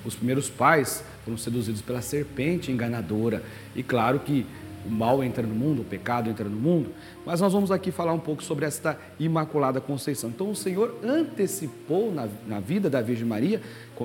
os 0.05 0.15
primeiros 0.15 0.49
pais 0.49 1.03
foram 1.25 1.37
seduzidos 1.37 1.81
pela 1.81 2.01
serpente 2.01 2.71
enganadora. 2.71 3.43
E 3.75 3.83
claro 3.83 4.19
que 4.19 4.45
o 4.85 4.89
mal 4.89 5.23
entra 5.23 5.43
no 5.45 5.53
mundo, 5.53 5.81
o 5.81 5.85
pecado 5.85 6.29
entra 6.29 6.47
no 6.47 6.55
mundo, 6.55 6.91
mas 7.25 7.41
nós 7.41 7.51
vamos 7.53 7.71
aqui 7.71 7.91
falar 7.91 8.13
um 8.13 8.19
pouco 8.19 8.43
sobre 8.43 8.65
esta 8.65 8.97
Imaculada 9.19 9.81
Conceição. 9.81 10.29
Então, 10.29 10.49
o 10.49 10.55
Senhor 10.55 10.97
antecipou 11.03 12.11
na, 12.13 12.27
na 12.47 12.59
vida 12.59 12.89
da 12.89 13.01
Virgem 13.01 13.25
Maria, 13.25 13.61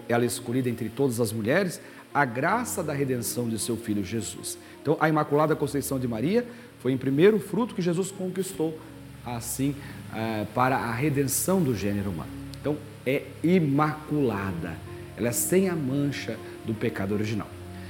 ela 0.08 0.24
escolhida 0.24 0.68
entre 0.68 0.88
todas 0.88 1.20
as 1.20 1.32
mulheres, 1.32 1.80
a 2.12 2.24
graça 2.24 2.82
da 2.82 2.92
redenção 2.92 3.48
de 3.48 3.58
seu 3.58 3.76
filho 3.76 4.04
Jesus. 4.04 4.58
Então, 4.82 4.96
a 5.00 5.08
Imaculada 5.08 5.56
Conceição 5.56 5.98
de 5.98 6.06
Maria 6.06 6.46
foi 6.80 6.92
em 6.92 6.98
primeiro 6.98 7.38
fruto 7.40 7.74
que 7.74 7.82
Jesus 7.82 8.10
conquistou, 8.10 8.78
assim, 9.24 9.74
eh, 10.14 10.46
para 10.54 10.76
a 10.76 10.92
redenção 10.92 11.62
do 11.62 11.74
gênero 11.74 12.10
humano. 12.10 12.30
Então, 12.60 12.76
é 13.06 13.22
imaculada, 13.42 14.76
ela 15.16 15.28
é 15.28 15.32
sem 15.32 15.68
a 15.68 15.74
mancha 15.74 16.36
do 16.64 16.74
pecado 16.74 17.14
original. 17.14 17.48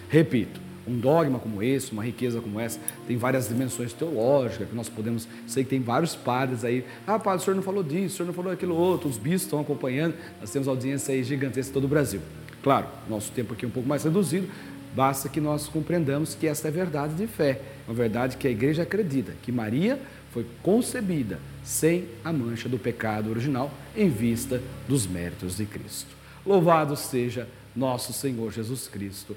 Repito, 0.08 0.60
um 0.86 0.98
dogma 0.98 1.38
como 1.38 1.62
esse, 1.62 1.92
uma 1.92 2.04
riqueza 2.04 2.40
como 2.40 2.60
essa, 2.60 2.78
tem 3.06 3.16
várias 3.16 3.48
dimensões 3.48 3.92
teológicas 3.92 4.68
que 4.68 4.74
nós 4.74 4.88
podemos. 4.88 5.26
Sei 5.46 5.64
que 5.64 5.70
tem 5.70 5.80
vários 5.80 6.14
padres 6.14 6.64
aí. 6.64 6.84
Ah, 7.06 7.18
padre, 7.18 7.42
o 7.42 7.44
senhor 7.44 7.56
não 7.56 7.62
falou 7.62 7.82
disso, 7.82 8.14
o 8.14 8.16
senhor 8.18 8.26
não 8.26 8.34
falou 8.34 8.52
aquilo 8.52 8.74
outro, 8.74 9.08
os 9.08 9.16
bispos 9.16 9.42
estão 9.42 9.60
acompanhando. 9.60 10.14
Nós 10.40 10.50
temos 10.50 10.68
audiência 10.68 11.14
aí 11.14 11.22
gigantesca 11.22 11.70
em 11.70 11.74
todo 11.74 11.84
o 11.84 11.88
Brasil. 11.88 12.20
Claro, 12.62 12.86
nosso 13.08 13.30
tempo 13.32 13.52
aqui 13.52 13.66
é 13.66 13.68
um 13.68 13.70
pouco 13.70 13.88
mais 13.88 14.04
reduzido, 14.04 14.48
basta 14.94 15.28
que 15.28 15.40
nós 15.40 15.68
compreendamos 15.68 16.34
que 16.34 16.46
essa 16.46 16.68
é 16.68 16.70
verdade 16.70 17.14
de 17.14 17.26
fé, 17.26 17.60
uma 17.86 17.94
verdade 17.94 18.38
que 18.38 18.48
a 18.48 18.50
igreja 18.50 18.84
acredita, 18.84 19.34
que 19.42 19.52
Maria 19.52 20.00
foi 20.32 20.46
concebida 20.62 21.38
sem 21.62 22.08
a 22.24 22.32
mancha 22.32 22.68
do 22.68 22.78
pecado 22.78 23.28
original 23.28 23.70
em 23.94 24.08
vista 24.08 24.62
dos 24.88 25.06
méritos 25.06 25.58
de 25.58 25.66
Cristo. 25.66 26.08
Louvado 26.46 26.96
seja 26.96 27.46
nosso 27.76 28.12
Senhor 28.12 28.50
Jesus 28.52 28.88
Cristo 28.88 29.36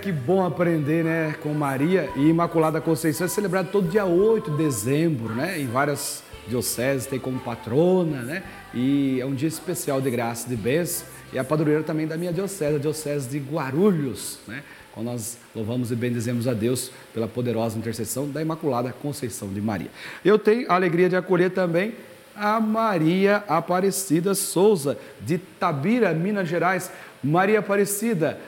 Que 0.00 0.10
bom 0.10 0.44
aprender, 0.44 1.04
né, 1.04 1.34
com 1.42 1.52
Maria 1.52 2.08
e 2.16 2.28
Imaculada 2.28 2.80
Conceição. 2.80 3.26
É 3.26 3.28
celebrado 3.28 3.68
todo 3.70 3.86
dia 3.86 4.06
8 4.06 4.50
de 4.50 4.56
dezembro, 4.56 5.34
né, 5.34 5.60
em 5.60 5.66
várias 5.66 6.22
dioceses, 6.48 7.06
tem 7.06 7.18
como 7.18 7.38
patrona, 7.38 8.22
né, 8.22 8.42
e 8.72 9.20
é 9.20 9.26
um 9.26 9.34
dia 9.34 9.48
especial 9.48 10.00
de 10.00 10.10
graça, 10.10 10.48
de 10.48 10.56
bênção. 10.56 11.06
E 11.32 11.38
a 11.38 11.44
padroeira 11.44 11.82
também 11.82 12.06
da 12.06 12.16
minha 12.16 12.32
diocese, 12.32 12.76
a 12.76 12.78
diocese 12.78 13.28
de 13.28 13.38
Guarulhos, 13.38 14.38
né, 14.48 14.62
quando 14.94 15.06
nós 15.06 15.36
louvamos 15.54 15.92
e 15.92 15.94
bendizemos 15.94 16.48
a 16.48 16.54
Deus 16.54 16.90
pela 17.12 17.28
poderosa 17.28 17.78
intercessão 17.78 18.26
da 18.26 18.40
Imaculada 18.40 18.94
Conceição 19.02 19.48
de 19.48 19.60
Maria. 19.60 19.90
Eu 20.24 20.38
tenho 20.38 20.70
a 20.72 20.74
alegria 20.76 21.10
de 21.10 21.16
acolher 21.16 21.50
também 21.50 21.94
a 22.34 22.58
Maria 22.58 23.44
Aparecida 23.46 24.34
Souza, 24.34 24.96
de 25.20 25.36
Tabira, 25.36 26.14
Minas 26.14 26.48
Gerais. 26.48 26.90
Maria 27.22 27.58
Aparecida, 27.58 28.40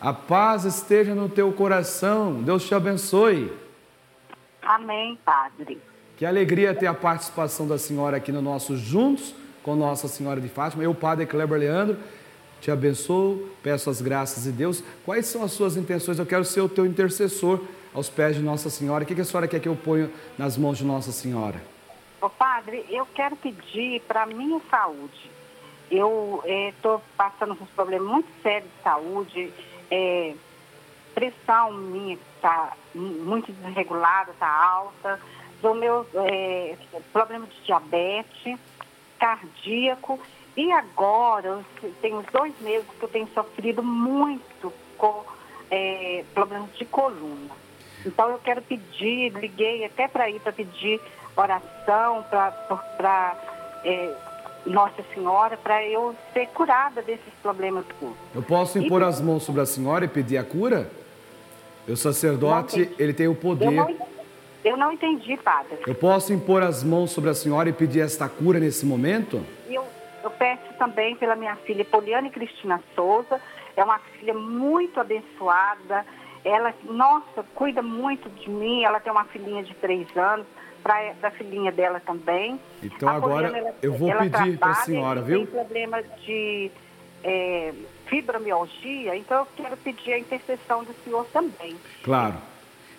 a 0.00 0.12
paz 0.12 0.64
esteja 0.64 1.14
no 1.14 1.28
teu 1.28 1.52
coração. 1.52 2.42
Deus 2.42 2.66
te 2.66 2.74
abençoe. 2.74 3.52
Amém, 4.62 5.18
Padre. 5.24 5.80
Que 6.16 6.26
alegria 6.26 6.74
ter 6.74 6.86
a 6.86 6.94
participação 6.94 7.66
da 7.66 7.78
senhora 7.78 8.16
aqui 8.16 8.30
no 8.30 8.42
nosso 8.42 8.76
Juntos 8.76 9.34
com 9.62 9.76
Nossa 9.76 10.08
Senhora 10.08 10.40
de 10.40 10.48
Fátima. 10.48 10.82
Eu, 10.82 10.94
Padre 10.94 11.26
Kleber 11.26 11.58
Leandro, 11.58 11.96
te 12.60 12.70
abençoo, 12.70 13.48
peço 13.62 13.90
as 13.90 14.00
graças 14.00 14.44
de 14.44 14.52
Deus. 14.52 14.82
Quais 15.04 15.26
são 15.26 15.42
as 15.42 15.52
suas 15.52 15.76
intenções? 15.76 16.18
Eu 16.18 16.26
quero 16.26 16.44
ser 16.44 16.60
o 16.60 16.68
teu 16.68 16.86
intercessor 16.86 17.60
aos 17.94 18.08
pés 18.08 18.36
de 18.36 18.42
Nossa 18.42 18.70
Senhora. 18.70 19.04
O 19.04 19.06
que 19.06 19.20
a 19.20 19.24
senhora 19.24 19.46
quer 19.46 19.60
que 19.60 19.68
eu 19.68 19.76
ponha 19.76 20.10
nas 20.36 20.56
mãos 20.56 20.78
de 20.78 20.84
Nossa 20.84 21.12
Senhora? 21.12 21.60
Ô, 22.20 22.28
padre, 22.28 22.84
eu 22.90 23.06
quero 23.14 23.36
pedir 23.36 24.00
para 24.02 24.22
a 24.22 24.26
minha 24.26 24.60
saúde. 24.70 25.30
Eu 25.90 26.42
estou 26.44 26.96
é, 26.96 27.00
passando 27.16 27.54
por 27.54 27.64
um 27.64 27.74
problema 27.74 28.12
muito 28.12 28.28
sério 28.42 28.66
de 28.66 28.82
saúde. 28.82 29.52
É, 29.90 30.34
pressão 31.14 31.72
minha 31.72 32.18
está 32.36 32.72
muito 32.94 33.52
desregulada, 33.52 34.30
está 34.32 34.48
alta. 34.48 35.20
Do 35.60 35.74
meu 35.74 36.06
é, 36.14 36.76
problema 37.12 37.46
de 37.46 37.60
diabetes. 37.62 38.58
cardíaco 39.18 40.20
e 40.58 40.72
agora, 40.72 41.64
tem 42.02 42.14
uns 42.14 42.26
dois 42.32 42.52
meses 42.60 42.84
que 42.98 43.04
eu 43.04 43.08
tenho 43.08 43.28
sofrido 43.28 43.80
muito 43.80 44.72
com 44.96 45.24
é, 45.70 46.24
problemas 46.34 46.72
de 46.76 46.84
coluna. 46.84 47.54
Então 48.04 48.30
eu 48.30 48.40
quero 48.40 48.60
pedir, 48.62 49.30
liguei 49.34 49.84
até 49.84 50.08
para 50.08 50.28
ir 50.28 50.40
para 50.40 50.52
pedir 50.52 51.00
oração 51.36 52.24
para 52.28 53.36
é, 53.84 54.16
Nossa 54.68 55.02
Senhora, 55.14 55.56
para 55.56 55.84
eu 55.84 56.14
ser 56.32 56.46
curada 56.48 57.02
desses 57.02 57.32
problemas 57.42 57.84
todos. 57.98 58.16
Eu 58.34 58.42
posso 58.42 58.78
impor 58.78 59.02
e, 59.02 59.04
as 59.04 59.20
mãos 59.20 59.42
sobre 59.42 59.60
a 59.60 59.66
senhora 59.66 60.04
e 60.04 60.08
pedir 60.08 60.38
a 60.38 60.44
cura? 60.44 60.90
O 61.88 61.96
sacerdote, 61.96 62.90
ele 62.98 63.14
tem 63.14 63.28
o 63.28 63.34
poder. 63.34 63.66
Eu 63.66 63.72
não, 63.72 63.96
eu 64.64 64.76
não 64.76 64.92
entendi, 64.92 65.36
padre. 65.38 65.78
Eu 65.86 65.94
posso 65.94 66.32
impor 66.32 66.62
as 66.62 66.82
mãos 66.84 67.10
sobre 67.10 67.30
a 67.30 67.34
senhora 67.34 67.68
e 67.68 67.72
pedir 67.72 68.00
esta 68.00 68.28
cura 68.28 68.60
nesse 68.60 68.84
momento? 68.84 69.42
Eu, 69.66 69.84
eu 70.22 70.30
peço 70.30 70.74
também 70.78 71.16
pela 71.16 71.34
minha 71.34 71.56
filha 71.56 71.84
Poliane 71.84 72.30
Cristina 72.30 72.82
Souza, 72.94 73.40
é 73.76 73.82
uma 73.82 73.98
filha 73.98 74.34
muito 74.34 75.00
abençoada. 75.00 76.04
Ela, 76.44 76.74
nossa, 76.84 77.44
cuida 77.54 77.82
muito 77.82 78.28
de 78.30 78.50
mim. 78.50 78.84
Ela 78.84 79.00
tem 79.00 79.12
uma 79.12 79.24
filhinha 79.24 79.62
de 79.62 79.74
três 79.74 80.06
anos, 80.16 80.46
para 80.82 81.14
a 81.22 81.30
filhinha 81.30 81.70
dela 81.72 82.00
também. 82.00 82.60
Então 82.82 83.08
a 83.08 83.12
agora 83.12 83.48
Poliana, 83.48 83.68
ela, 83.68 83.76
eu 83.82 83.92
vou 83.92 84.12
pedir 84.16 84.58
para 84.58 84.70
a 84.70 84.74
senhora, 84.74 85.20
viu? 85.22 85.38
Tem 85.38 85.46
problema 85.46 86.02
de 86.24 86.70
é, 87.22 87.72
fibromialgia, 88.06 89.16
então 89.16 89.40
eu 89.40 89.48
quero 89.56 89.76
pedir 89.76 90.12
a 90.12 90.18
intercessão 90.18 90.84
do 90.84 90.94
senhor 91.04 91.26
também. 91.32 91.76
Claro. 92.02 92.36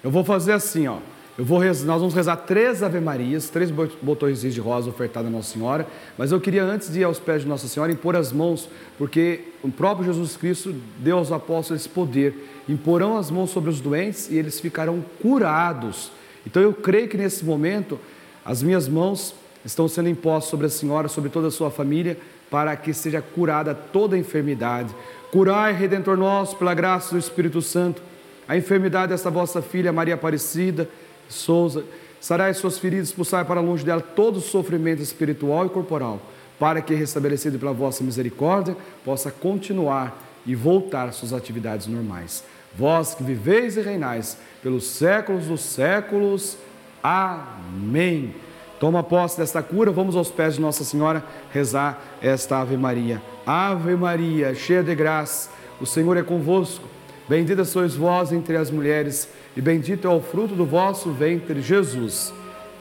Eu 0.03 0.11
vou 0.11 0.23
fazer 0.23 0.53
assim, 0.53 0.87
ó. 0.87 0.97
Eu 1.37 1.45
vou 1.45 1.57
rezar, 1.57 1.87
nós 1.87 1.99
vamos 2.01 2.13
rezar 2.13 2.35
três 2.35 2.83
Ave 2.83 2.99
Marias, 2.99 3.49
três 3.49 3.71
botões 3.71 4.41
de 4.41 4.59
rosa 4.59 4.89
ofertados 4.89 5.29
a 5.29 5.31
Nossa 5.31 5.53
Senhora, 5.53 5.87
mas 6.17 6.33
eu 6.33 6.41
queria, 6.41 6.63
antes 6.63 6.91
de 6.91 6.99
ir 6.99 7.05
aos 7.05 7.17
pés 7.17 7.43
de 7.43 7.47
Nossa 7.47 7.65
Senhora, 7.65 7.93
impor 7.93 8.13
as 8.17 8.33
mãos, 8.33 8.67
porque 8.97 9.45
o 9.63 9.71
próprio 9.71 10.05
Jesus 10.05 10.35
Cristo 10.35 10.73
deu 10.97 11.17
aos 11.17 11.31
apóstolos 11.31 11.83
esse 11.83 11.89
poder. 11.89 12.35
Imporão 12.67 13.17
as 13.17 13.31
mãos 13.31 13.51
sobre 13.51 13.69
os 13.69 13.79
doentes 13.79 14.29
e 14.29 14.37
eles 14.37 14.59
ficarão 14.59 15.01
curados. 15.21 16.11
Então 16.49 16.63
eu 16.63 16.73
creio 16.73 17.07
que 17.07 17.15
nesse 17.15 17.45
momento 17.45 17.99
as 18.43 18.63
minhas 18.63 18.87
mãos 18.87 19.35
estão 19.63 19.87
sendo 19.87 20.09
impostas 20.09 20.49
sobre 20.49 20.65
a 20.65 20.69
Senhora, 20.69 21.07
sobre 21.07 21.29
toda 21.29 21.49
a 21.49 21.51
sua 21.51 21.69
família, 21.69 22.17
para 22.49 22.75
que 22.75 22.91
seja 22.91 23.21
curada 23.21 23.75
toda 23.75 24.15
a 24.15 24.19
enfermidade. 24.19 24.89
Curai, 25.31 25.73
Redentor 25.73 26.17
nosso, 26.17 26.55
pela 26.55 26.73
graça 26.73 27.11
do 27.11 27.19
Espírito 27.19 27.61
Santo, 27.61 28.01
a 28.47 28.57
enfermidade 28.57 29.11
desta 29.11 29.29
vossa 29.29 29.61
filha 29.61 29.93
Maria 29.93 30.15
Aparecida 30.15 30.89
Souza, 31.27 31.83
sarai 32.19 32.51
suas 32.55 32.79
feridas, 32.79 33.09
expulsai 33.09 33.45
para 33.45 33.61
longe 33.61 33.85
dela 33.85 34.01
todo 34.01 34.37
o 34.37 34.41
sofrimento 34.41 35.03
espiritual 35.03 35.67
e 35.67 35.69
corporal, 35.69 36.19
para 36.57 36.81
que, 36.81 36.95
restabelecido 36.95 37.59
pela 37.59 37.73
vossa 37.73 38.03
misericórdia, 38.03 38.75
possa 39.05 39.29
continuar 39.29 40.19
e 40.47 40.55
voltar 40.55 41.09
às 41.09 41.17
suas 41.17 41.31
atividades 41.31 41.85
normais. 41.85 42.43
Vós 42.75 43.13
que 43.13 43.23
viveis 43.23 43.77
e 43.77 43.81
reinais 43.81 44.37
pelos 44.61 44.87
séculos 44.87 45.45
dos 45.47 45.61
séculos. 45.61 46.57
Amém. 47.03 48.35
Toma 48.79 49.03
posse 49.03 49.37
desta 49.37 49.61
cura, 49.61 49.91
vamos 49.91 50.15
aos 50.15 50.31
pés 50.31 50.55
de 50.55 50.61
Nossa 50.61 50.85
Senhora 50.85 51.23
rezar 51.51 52.01
esta 52.21 52.61
Ave 52.61 52.77
Maria. 52.77 53.21
Ave 53.45 53.95
Maria, 53.95 54.55
cheia 54.55 54.81
de 54.81 54.95
graça, 54.95 55.49
o 55.81 55.85
Senhor 55.85 56.15
é 56.15 56.23
convosco. 56.23 56.87
Bendita 57.27 57.65
sois 57.65 57.95
vós 57.95 58.31
entre 58.31 58.55
as 58.55 58.71
mulheres 58.71 59.29
e 59.55 59.61
bendito 59.61 60.07
é 60.07 60.09
o 60.09 60.21
fruto 60.21 60.55
do 60.55 60.65
vosso 60.65 61.11
ventre, 61.11 61.61
Jesus. 61.61 62.33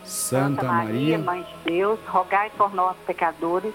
Santa, 0.05 0.62
Santa 0.62 0.73
Maria, 0.73 1.19
Mãe 1.19 1.43
de 1.43 1.73
Deus, 1.73 1.99
rogai 2.07 2.51
por 2.57 2.75
nós, 2.75 2.97
pecadores, 3.07 3.75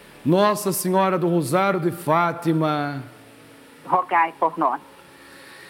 Nossa 0.25 0.71
Senhora 0.71 1.17
do 1.17 1.27
Rosário 1.27 1.79
de 1.79 1.91
Fátima, 1.91 3.03
rogai 3.85 4.33
por 4.39 4.57
nós. 4.57 4.79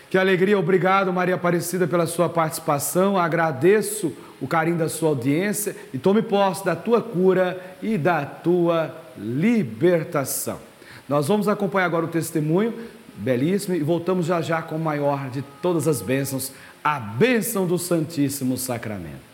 Que 0.10 0.18
alegria, 0.18 0.60
obrigado 0.60 1.14
Maria 1.14 1.36
Aparecida 1.36 1.88
pela 1.88 2.06
sua 2.06 2.28
participação. 2.28 3.18
Agradeço 3.18 4.14
o 4.42 4.48
carinho 4.48 4.78
da 4.78 4.90
sua 4.90 5.10
audiência 5.10 5.76
e 5.94 5.98
tome 5.98 6.22
posse 6.22 6.66
da 6.66 6.76
tua 6.76 7.02
cura 7.02 7.78
e 7.82 7.98
da 7.98 8.26
tua 8.26 8.94
libertação. 9.18 10.60
Nós 11.08 11.30
vamos 11.30 11.48
acompanhar 11.48 11.86
agora 11.86 12.06
o 12.06 12.10
testemunho 12.10 12.74
belíssimo 13.16 13.74
e 13.76 13.80
voltamos 13.80 14.26
já 14.26 14.42
já 14.42 14.62
com 14.62 14.76
o 14.76 14.80
maior 14.80 15.30
de 15.30 15.42
todas 15.62 15.88
as 15.88 16.02
bênçãos, 16.02 16.52
a 16.84 17.00
bênção 17.00 17.66
do 17.66 17.78
Santíssimo 17.78 18.58
Sacramento. 18.58 19.32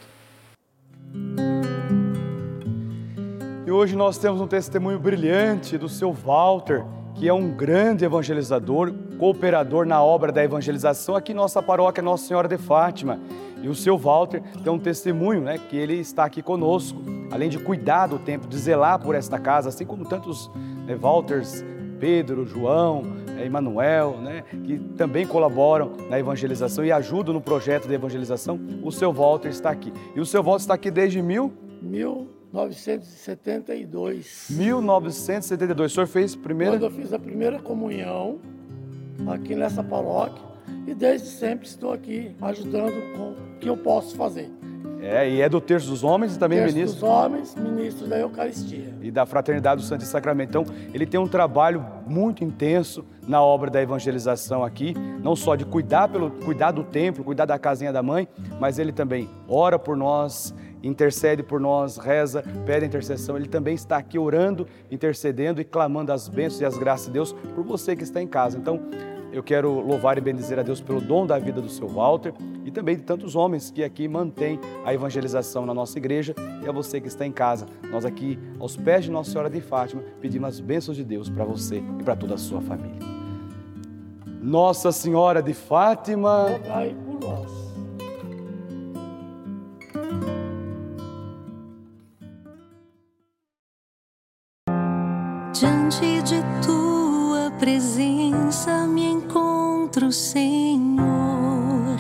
E 3.68 3.72
hoje 3.72 3.98
nós 3.98 4.18
temos 4.18 4.40
um 4.40 4.48
testemunho 4.48 4.98
brilhante 4.98 5.78
do 5.78 5.90
seu 5.90 6.14
Walter, 6.14 6.86
que 7.14 7.28
é 7.28 7.34
um 7.34 7.50
grande 7.50 8.06
evangelizador, 8.06 8.94
cooperador 9.20 9.86
na 9.86 10.02
obra 10.02 10.32
da 10.32 10.42
evangelização 10.42 11.18
aqui 11.18 11.34
em 11.34 11.36
nossa 11.36 11.62
paróquia 11.62 12.02
Nossa 12.02 12.26
Senhora 12.26 12.48
de 12.48 12.58
Fátima. 12.58 13.20
E 13.62 13.68
o 13.68 13.76
seu 13.76 13.98
Walter 13.98 14.42
tem 14.64 14.72
um 14.72 14.80
testemunho, 14.80 15.42
né, 15.42 15.58
que 15.58 15.76
ele 15.76 15.96
está 15.96 16.24
aqui 16.24 16.42
conosco, 16.42 16.98
além 17.30 17.50
de 17.50 17.60
cuidar 17.60 18.08
do 18.08 18.18
templo, 18.18 18.48
de 18.48 18.58
zelar 18.58 19.00
por 19.00 19.16
esta 19.16 19.38
casa, 19.38 19.68
assim 19.68 19.86
como 19.86 20.06
tantos 20.06 20.50
né, 20.86 20.96
Walters, 20.96 21.62
Pedro, 22.00 22.46
João, 22.46 23.04
é, 23.38 23.46
Emanuel, 23.46 24.18
né, 24.22 24.46
que 24.64 24.80
também 24.96 25.28
colaboram 25.28 25.92
na 26.10 26.18
evangelização 26.18 26.86
e 26.86 26.92
ajudam 26.94 27.34
no 27.34 27.42
projeto 27.42 27.86
de 27.86 27.94
evangelização. 27.94 28.58
O 28.82 28.94
seu 28.94 29.12
Walter 29.12 29.50
está 29.50 29.72
aqui. 29.72 29.92
E 30.16 30.22
o 30.22 30.26
seu 30.26 30.42
Walter 30.42 30.62
está 30.62 30.74
aqui 30.74 30.90
desde 30.90 31.22
mil? 31.22 31.52
1972. 32.52 34.48
1972. 34.50 35.92
O 35.92 35.96
senhor 35.96 36.08
fez 36.08 36.36
primeiro? 36.36 36.74
Quando 36.74 36.84
eu 36.84 36.92
fiz 36.92 37.14
a 37.14 37.20
primeira 37.20 37.60
comunhão 37.60 38.40
aqui 39.28 39.56
nessa 39.56 39.84
paróquia 39.84 40.44
e 40.86 40.94
desde 40.94 41.28
sempre 41.28 41.68
estou 41.68 41.92
aqui 41.92 42.36
ajudando 42.42 43.16
com 43.16 43.32
o 43.32 43.60
que 43.60 43.70
eu 43.70 43.78
posso 43.78 44.16
fazer. 44.16 44.50
É, 45.02 45.30
e 45.30 45.42
é 45.42 45.48
do 45.48 45.62
Terço 45.62 45.90
dos 45.90 46.04
Homens 46.04 46.36
e 46.36 46.40
também 46.40 46.60
Terço 46.60 46.76
ministro. 46.76 47.00
dos 47.02 47.10
Homens, 47.10 47.56
ministro 47.56 48.08
da 48.08 48.20
Eucaristia. 48.20 48.94
E 49.02 49.12
da 49.12 49.26
Fraternidade 49.26 49.82
do 49.82 49.88
Santo 49.88 50.04
Sacramento. 50.04 50.50
Então, 50.50 50.66
ele 50.94 51.06
tem 51.06 51.20
um 51.20 51.28
trabalho 51.28 51.86
muito 52.06 52.44
intenso 52.44 53.06
na 53.28 53.42
obra 53.42 53.70
da 53.70 53.82
evangelização 53.82 54.64
aqui, 54.64 54.94
não 55.22 55.36
só 55.36 55.56
de 55.56 55.66
cuidar, 55.66 56.08
pelo, 56.08 56.32
cuidar 56.32 56.72
do 56.72 56.84
templo, 56.84 57.24
cuidar 57.24 57.46
da 57.46 57.60
casinha 57.60 57.92
da 57.92 58.02
mãe, 58.02 58.28
mas 58.60 58.80
ele 58.80 58.92
também 58.92 59.30
ora 59.48 59.78
por 59.78 59.96
nós, 59.96 60.54
intercede 60.82 61.44
por 61.44 61.60
nós, 61.60 61.98
reza, 61.98 62.44
pede 62.66 62.86
intercessão. 62.86 63.36
Ele 63.36 63.48
também 63.48 63.76
está 63.76 63.98
aqui 63.98 64.18
orando, 64.18 64.68
intercedendo 64.90 65.62
e 65.62 65.64
clamando 65.64 66.12
as 66.12 66.28
bênçãos 66.28 66.62
e 66.62 66.66
as 66.66 66.78
graças 66.78 67.08
de 67.08 67.14
Deus 67.14 67.34
por 67.34 67.64
você 67.64 67.96
que 67.96 68.04
está 68.04 68.22
em 68.22 68.28
casa. 68.28 68.58
Então, 68.58 68.80
eu 69.38 69.44
quero 69.44 69.72
louvar 69.82 70.18
e 70.18 70.22
bendizer 70.22 70.58
a 70.58 70.64
Deus 70.64 70.82
pelo 70.82 71.00
dom 71.00 71.28
da 71.28 71.38
vida 71.38 71.62
do 71.62 71.70
seu 71.70 71.88
Walter 71.88 72.34
e 72.66 72.72
também 72.72 72.96
de 72.96 73.04
tantos 73.04 73.36
homens 73.36 73.70
que 73.70 73.84
aqui 73.84 74.08
mantêm 74.08 74.60
a 74.84 74.92
evangelização 74.92 75.64
na 75.64 75.76
nossa 75.76 75.98
igreja 76.00 76.34
e 76.64 76.68
a 76.68 76.72
você 76.72 77.00
que 77.00 77.08
está 77.08 77.24
em 77.24 77.32
casa. 77.32 77.68
Nós 77.92 78.04
aqui, 78.04 78.40
aos 78.60 78.76
pés 78.76 79.06
de 79.06 79.12
Nossa 79.12 79.30
Senhora 79.30 79.50
de 79.50 79.62
Fátima, 79.62 80.02
pedimos 80.20 80.50
as 80.50 80.60
bênçãos 80.60 80.98
de 80.98 81.04
Deus 81.04 81.30
para 81.30 81.46
você 81.46 81.84
e 82.00 82.04
para 82.04 82.16
toda 82.16 82.34
a 82.34 82.38
sua 82.38 82.62
família. 82.62 82.98
Nossa 84.42 84.92
Senhora 84.92 85.44
de 85.44 85.54
Fátima, 85.54 86.50
rogai 86.50 86.96
por 87.06 87.20
nós. 87.20 87.68
Diante 95.54 96.22
de 96.24 96.42
tua 96.66 97.52
presença 97.60 98.88
me 98.88 99.07
encontro, 99.98 100.12
Senhor, 100.12 101.98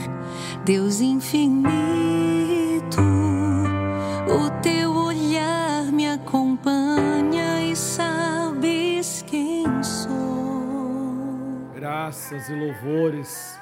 Deus 0.63 1.01
infinito. 1.01 1.67
O 4.27 4.61
teu 4.61 4.91
olhar 4.93 5.91
me 5.91 6.07
acompanha 6.07 7.63
e 7.63 7.75
sabes 7.75 9.23
quem 9.27 9.65
sou. 9.83 11.71
Graças 11.73 12.49
e 12.49 12.53
louvores 12.53 13.59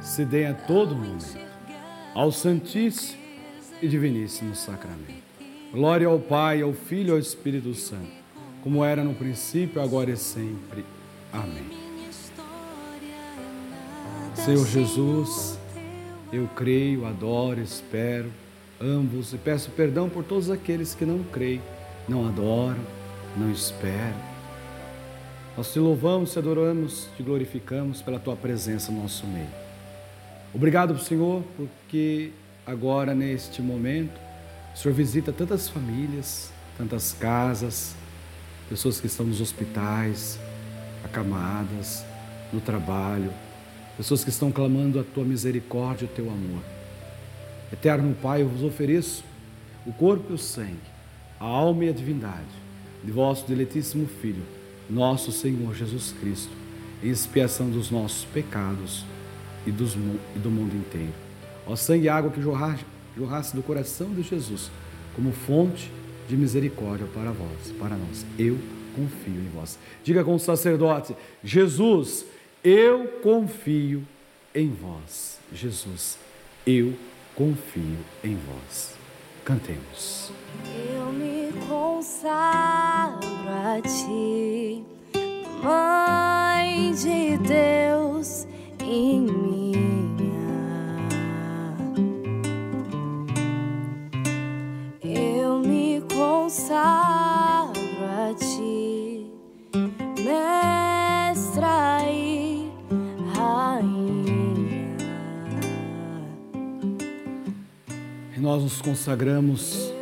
se 0.00 0.24
deem 0.24 0.48
a 0.48 0.54
todo 0.54 0.96
mundo, 0.96 1.24
ao 2.14 2.32
Santíssimo 2.32 3.20
e 3.80 3.86
Diviníssimo 3.86 4.54
Sacramento. 4.56 5.30
Glória 5.72 6.08
ao 6.08 6.18
Pai, 6.18 6.62
ao 6.62 6.72
Filho 6.72 7.10
e 7.10 7.12
ao 7.12 7.18
Espírito 7.18 7.72
Santo, 7.74 8.10
como 8.62 8.84
era 8.84 9.04
no 9.04 9.14
princípio, 9.14 9.80
agora 9.80 10.10
e 10.10 10.16
sempre. 10.16 10.84
Amém. 11.32 11.79
Senhor 14.34 14.66
Jesus, 14.66 15.58
eu 16.32 16.48
creio, 16.54 17.04
adoro, 17.04 17.60
espero, 17.60 18.30
amo-vos 18.80 19.32
e 19.32 19.36
peço 19.36 19.70
perdão 19.70 20.08
por 20.08 20.24
todos 20.24 20.50
aqueles 20.50 20.94
que 20.94 21.04
não 21.04 21.22
creem, 21.24 21.60
não 22.08 22.26
adoram, 22.26 22.80
não 23.36 23.50
esperam. 23.50 24.30
Nós 25.56 25.72
te 25.72 25.78
louvamos, 25.78 26.32
te 26.32 26.38
adoramos, 26.38 27.08
te 27.16 27.22
glorificamos 27.22 28.00
pela 28.00 28.18
tua 28.18 28.36
presença 28.36 28.90
no 28.90 29.02
nosso 29.02 29.26
meio. 29.26 29.48
Obrigado, 30.54 30.98
Senhor, 30.98 31.42
porque 31.56 32.30
agora, 32.66 33.14
neste 33.14 33.60
momento, 33.60 34.18
o 34.74 34.78
Senhor 34.78 34.94
visita 34.94 35.32
tantas 35.32 35.68
famílias, 35.68 36.50
tantas 36.78 37.12
casas, 37.12 37.94
pessoas 38.68 39.00
que 39.00 39.06
estão 39.06 39.26
nos 39.26 39.40
hospitais, 39.40 40.38
acamadas, 41.04 42.04
no 42.52 42.60
trabalho, 42.60 43.32
pessoas 44.00 44.24
que 44.24 44.30
estão 44.30 44.50
clamando 44.50 44.98
a 44.98 45.04
tua 45.04 45.24
misericórdia 45.24 46.06
o 46.06 46.08
teu 46.08 46.24
amor. 46.30 46.62
Eterno 47.70 48.16
Pai, 48.22 48.40
eu 48.40 48.48
vos 48.48 48.64
ofereço 48.64 49.22
o 49.84 49.92
corpo 49.92 50.32
e 50.32 50.34
o 50.36 50.38
sangue, 50.38 50.80
a 51.38 51.44
alma 51.44 51.84
e 51.84 51.90
a 51.90 51.92
divindade 51.92 52.48
de 53.04 53.12
vosso 53.12 53.46
diletíssimo 53.46 54.08
Filho, 54.22 54.42
nosso 54.88 55.30
Senhor 55.30 55.74
Jesus 55.74 56.14
Cristo, 56.18 56.50
em 57.02 57.10
expiação 57.10 57.68
dos 57.68 57.90
nossos 57.90 58.24
pecados 58.24 59.04
e, 59.66 59.70
dos, 59.70 59.94
e 60.34 60.38
do 60.38 60.50
mundo 60.50 60.74
inteiro. 60.74 61.12
Ó 61.66 61.76
sangue 61.76 62.06
e 62.06 62.08
água 62.08 62.30
que 62.30 62.40
jorrasse, 62.40 62.86
jorrasse 63.14 63.54
do 63.54 63.62
coração 63.62 64.14
de 64.14 64.22
Jesus, 64.22 64.70
como 65.14 65.30
fonte 65.30 65.92
de 66.26 66.38
misericórdia 66.38 67.06
para 67.12 67.32
vós, 67.32 67.70
para 67.78 67.96
nós. 67.96 68.24
Eu 68.38 68.56
confio 68.96 69.42
em 69.42 69.50
vós. 69.54 69.78
Diga 70.02 70.24
com 70.24 70.34
o 70.34 70.40
sacerdote: 70.40 71.14
Jesus, 71.44 72.24
eu 72.62 73.06
confio 73.22 74.06
em 74.54 74.68
vós. 74.68 75.38
Jesus, 75.52 76.18
eu 76.66 76.92
confio 77.34 77.98
em 78.22 78.36
vós. 78.36 78.94
Cantemos. 79.44 80.30
Eu 80.92 81.12
me 81.12 81.52
consagro 81.66 83.28
a 83.48 83.80
ti, 83.80 84.84
Mãe 85.62 86.92
de 86.94 87.38
Deus 87.38 88.46
em 88.82 89.20
minha. 89.20 89.80
Eu 95.02 95.58
me 95.60 96.02
consagro 96.14 97.09
nós 108.50 108.64
nos 108.64 108.82
consagramos 108.82 109.92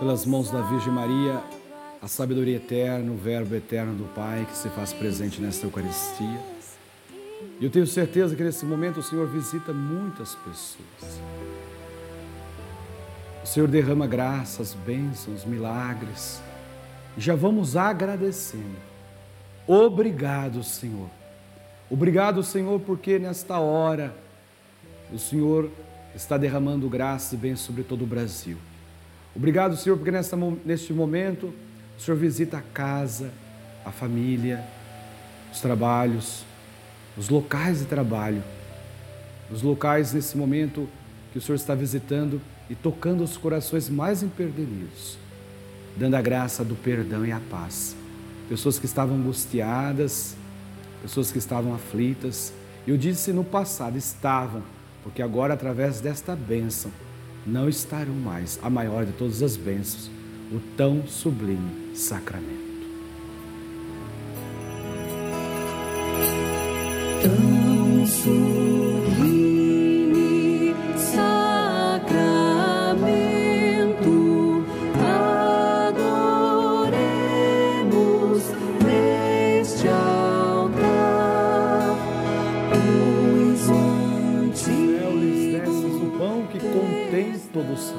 pelas 0.00 0.26
mãos 0.26 0.50
da 0.50 0.60
Virgem 0.60 0.92
Maria, 0.92 1.40
a 2.02 2.08
sabedoria 2.08 2.56
eterna, 2.56 3.12
o 3.12 3.16
Verbo 3.16 3.54
eterno 3.54 3.94
do 3.94 4.12
Pai 4.12 4.44
que 4.44 4.56
se 4.56 4.68
faz 4.70 4.92
presente 4.92 5.40
nesta 5.40 5.66
Eucaristia. 5.66 6.40
E 7.60 7.64
eu 7.64 7.70
tenho 7.70 7.86
certeza 7.86 8.34
que 8.34 8.42
nesse 8.42 8.66
momento 8.66 8.98
o 8.98 9.02
Senhor 9.04 9.28
visita 9.28 9.72
muitas 9.72 10.34
pessoas. 10.34 11.20
O 13.44 13.46
Senhor 13.46 13.68
derrama 13.68 14.04
graças, 14.04 14.74
bênçãos, 14.74 15.44
milagres. 15.44 16.42
Já 17.16 17.36
vamos 17.36 17.76
agradecendo. 17.76 18.80
Obrigado, 19.64 20.64
Senhor. 20.64 21.08
Obrigado, 21.88 22.42
Senhor, 22.42 22.80
porque 22.80 23.16
nesta 23.20 23.60
hora 23.60 24.12
o 25.12 25.20
Senhor 25.20 25.70
está 26.14 26.36
derramando 26.36 26.88
graça 26.88 27.34
e 27.34 27.38
bem 27.38 27.56
sobre 27.56 27.82
todo 27.82 28.02
o 28.02 28.06
Brasil. 28.06 28.56
Obrigado, 29.34 29.76
Senhor, 29.76 29.96
porque 29.96 30.10
nesta, 30.10 30.36
neste 30.64 30.92
momento 30.92 31.52
o 31.96 32.00
Senhor 32.00 32.16
visita 32.16 32.58
a 32.58 32.62
casa, 32.62 33.30
a 33.84 33.90
família, 33.90 34.64
os 35.52 35.60
trabalhos, 35.60 36.44
os 37.16 37.28
locais 37.28 37.80
de 37.80 37.84
trabalho, 37.84 38.42
os 39.50 39.62
locais 39.62 40.12
nesse 40.12 40.36
momento 40.36 40.88
que 41.32 41.38
o 41.38 41.40
Senhor 41.40 41.56
está 41.56 41.74
visitando 41.74 42.40
e 42.68 42.74
tocando 42.74 43.22
os 43.22 43.36
corações 43.36 43.88
mais 43.88 44.22
imperdenidos, 44.22 45.18
dando 45.96 46.14
a 46.14 46.22
graça 46.22 46.64
do 46.64 46.74
perdão 46.74 47.24
e 47.24 47.32
a 47.32 47.40
paz. 47.50 47.96
Pessoas 48.48 48.78
que 48.78 48.86
estavam 48.86 49.16
angustiadas, 49.16 50.36
pessoas 51.02 51.30
que 51.30 51.38
estavam 51.38 51.74
aflitas. 51.74 52.52
Eu 52.86 52.96
disse 52.96 53.32
no 53.32 53.44
passado, 53.44 53.96
estavam, 53.96 54.62
porque 55.02 55.22
agora, 55.22 55.54
através 55.54 56.00
desta 56.00 56.36
bênção, 56.36 56.90
não 57.46 57.68
estarão 57.68 58.14
mais 58.14 58.58
a 58.62 58.68
maior 58.68 59.04
de 59.04 59.12
todas 59.12 59.42
as 59.42 59.56
bênçãos, 59.56 60.10
o 60.52 60.60
tão 60.76 61.06
sublime 61.06 61.94
sacramento. 61.94 62.69
Todo 87.52 87.72
o 87.72 87.76
sal. 87.76 87.96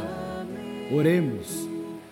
Oremos. 0.93 1.67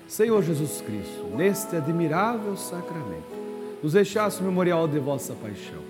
Senhor 0.07 0.41
Jesus 0.41 0.81
Cristo, 0.81 1.25
neste 1.37 1.75
admirável 1.75 2.57
sacramento, 2.57 3.37
nos 3.83 3.93
deixaste 3.93 4.41
o 4.41 4.45
memorial 4.45 4.87
de 4.87 4.97
vossa 4.97 5.33
paixão. 5.33 5.81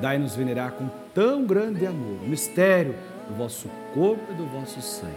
Dai-nos 0.00 0.36
venerar 0.36 0.72
com 0.72 0.88
tão 1.12 1.44
grande 1.44 1.86
amor 1.86 2.20
o 2.24 2.28
mistério 2.28 2.94
do 3.28 3.34
vosso 3.34 3.68
corpo 3.92 4.32
e 4.32 4.34
do 4.34 4.46
vosso 4.46 4.80
sangue. 4.80 5.12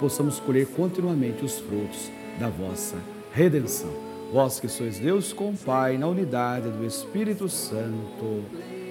Possamos 0.00 0.40
colher 0.40 0.66
continuamente 0.66 1.44
os 1.44 1.58
frutos 1.58 2.10
da 2.38 2.48
vossa 2.48 2.96
redenção. 3.32 3.90
Vós 4.32 4.58
que 4.58 4.68
sois 4.68 4.98
Deus 4.98 5.32
com 5.32 5.54
Pai, 5.54 5.96
na 5.96 6.08
unidade 6.08 6.68
do 6.70 6.84
Espírito 6.84 7.48
Santo. 7.48 8.44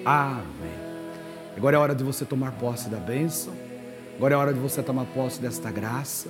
Amém. 0.05 0.83
Agora 1.57 1.75
é 1.75 1.79
hora 1.79 1.95
de 1.95 2.03
você 2.03 2.23
tomar 2.25 2.53
posse 2.53 2.89
da 2.89 2.97
bênção. 2.97 3.53
Agora 4.15 4.33
é 4.33 4.37
hora 4.37 4.53
de 4.53 4.59
você 4.59 4.81
tomar 4.81 5.05
posse 5.05 5.41
desta 5.41 5.71
graça. 5.71 6.29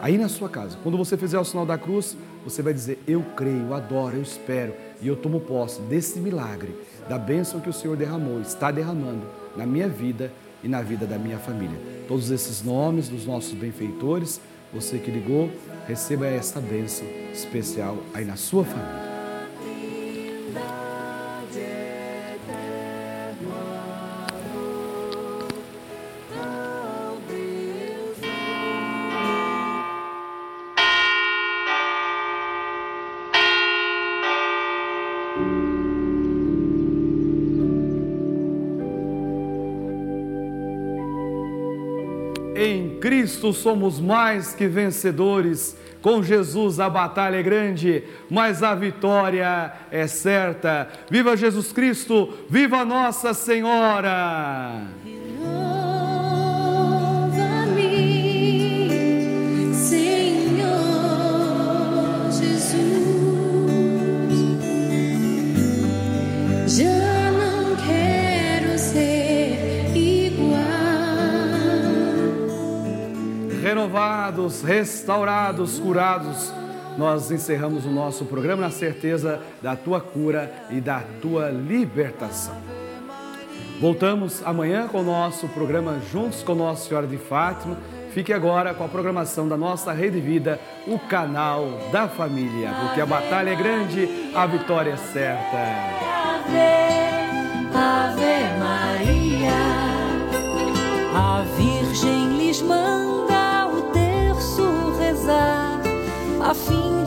Aí 0.00 0.16
na 0.16 0.28
sua 0.28 0.48
casa, 0.48 0.78
quando 0.82 0.96
você 0.96 1.16
fizer 1.16 1.38
o 1.38 1.44
sinal 1.44 1.66
da 1.66 1.76
cruz, 1.76 2.16
você 2.44 2.62
vai 2.62 2.72
dizer: 2.72 2.98
Eu 3.06 3.22
creio, 3.36 3.66
eu 3.66 3.74
adoro, 3.74 4.16
eu 4.16 4.22
espero 4.22 4.72
e 5.00 5.08
eu 5.08 5.16
tomo 5.16 5.40
posse 5.40 5.80
desse 5.82 6.18
milagre, 6.20 6.74
da 7.08 7.18
bênção 7.18 7.60
que 7.60 7.68
o 7.68 7.72
Senhor 7.72 7.96
derramou, 7.96 8.40
está 8.40 8.70
derramando 8.70 9.26
na 9.56 9.66
minha 9.66 9.88
vida 9.88 10.32
e 10.62 10.68
na 10.68 10.82
vida 10.82 11.06
da 11.06 11.18
minha 11.18 11.38
família. 11.38 11.78
Todos 12.06 12.30
esses 12.30 12.62
nomes 12.62 13.08
dos 13.08 13.26
nossos 13.26 13.52
benfeitores, 13.54 14.40
você 14.72 14.98
que 14.98 15.10
ligou, 15.10 15.50
receba 15.86 16.26
esta 16.26 16.60
bênção 16.60 17.06
especial 17.32 17.96
aí 18.12 18.24
na 18.24 18.36
sua 18.36 18.64
família. 18.64 19.07
Em 42.60 42.98
Cristo 42.98 43.52
somos 43.52 44.00
mais 44.00 44.52
que 44.52 44.66
vencedores. 44.66 45.76
Com 46.02 46.24
Jesus 46.24 46.80
a 46.80 46.90
batalha 46.90 47.36
é 47.36 47.42
grande, 47.42 48.02
mas 48.28 48.64
a 48.64 48.74
vitória 48.74 49.72
é 49.92 50.08
certa. 50.08 50.88
Viva 51.08 51.36
Jesus 51.36 51.70
Cristo, 51.70 52.34
viva 52.50 52.84
Nossa 52.84 53.32
Senhora! 53.32 54.88
Restaurados, 74.62 75.78
curados, 75.78 76.52
nós 76.96 77.30
encerramos 77.30 77.84
o 77.84 77.90
nosso 77.90 78.24
programa 78.24 78.62
na 78.62 78.70
certeza 78.70 79.40
da 79.62 79.76
tua 79.76 80.00
cura 80.00 80.52
e 80.70 80.80
da 80.80 81.02
tua 81.20 81.50
libertação. 81.50 82.56
Voltamos 83.80 84.42
amanhã 84.44 84.88
com 84.88 85.00
o 85.00 85.04
nosso 85.04 85.46
programa 85.48 86.00
Juntos 86.10 86.42
com 86.42 86.54
Nossa 86.54 86.88
Senhora 86.88 87.06
de 87.06 87.16
Fátima. 87.16 87.76
Fique 88.12 88.32
agora 88.32 88.74
com 88.74 88.84
a 88.84 88.88
programação 88.88 89.48
da 89.48 89.56
nossa 89.56 89.92
Rede 89.92 90.20
Vida, 90.20 90.58
o 90.86 90.98
canal 90.98 91.68
da 91.92 92.08
família, 92.08 92.70
porque 92.80 93.00
a 93.00 93.06
batalha 93.06 93.50
é 93.50 93.54
grande, 93.54 94.32
a 94.34 94.46
vitória 94.46 94.90
é 94.90 94.96
certa. 94.96 96.87
A 106.48 106.97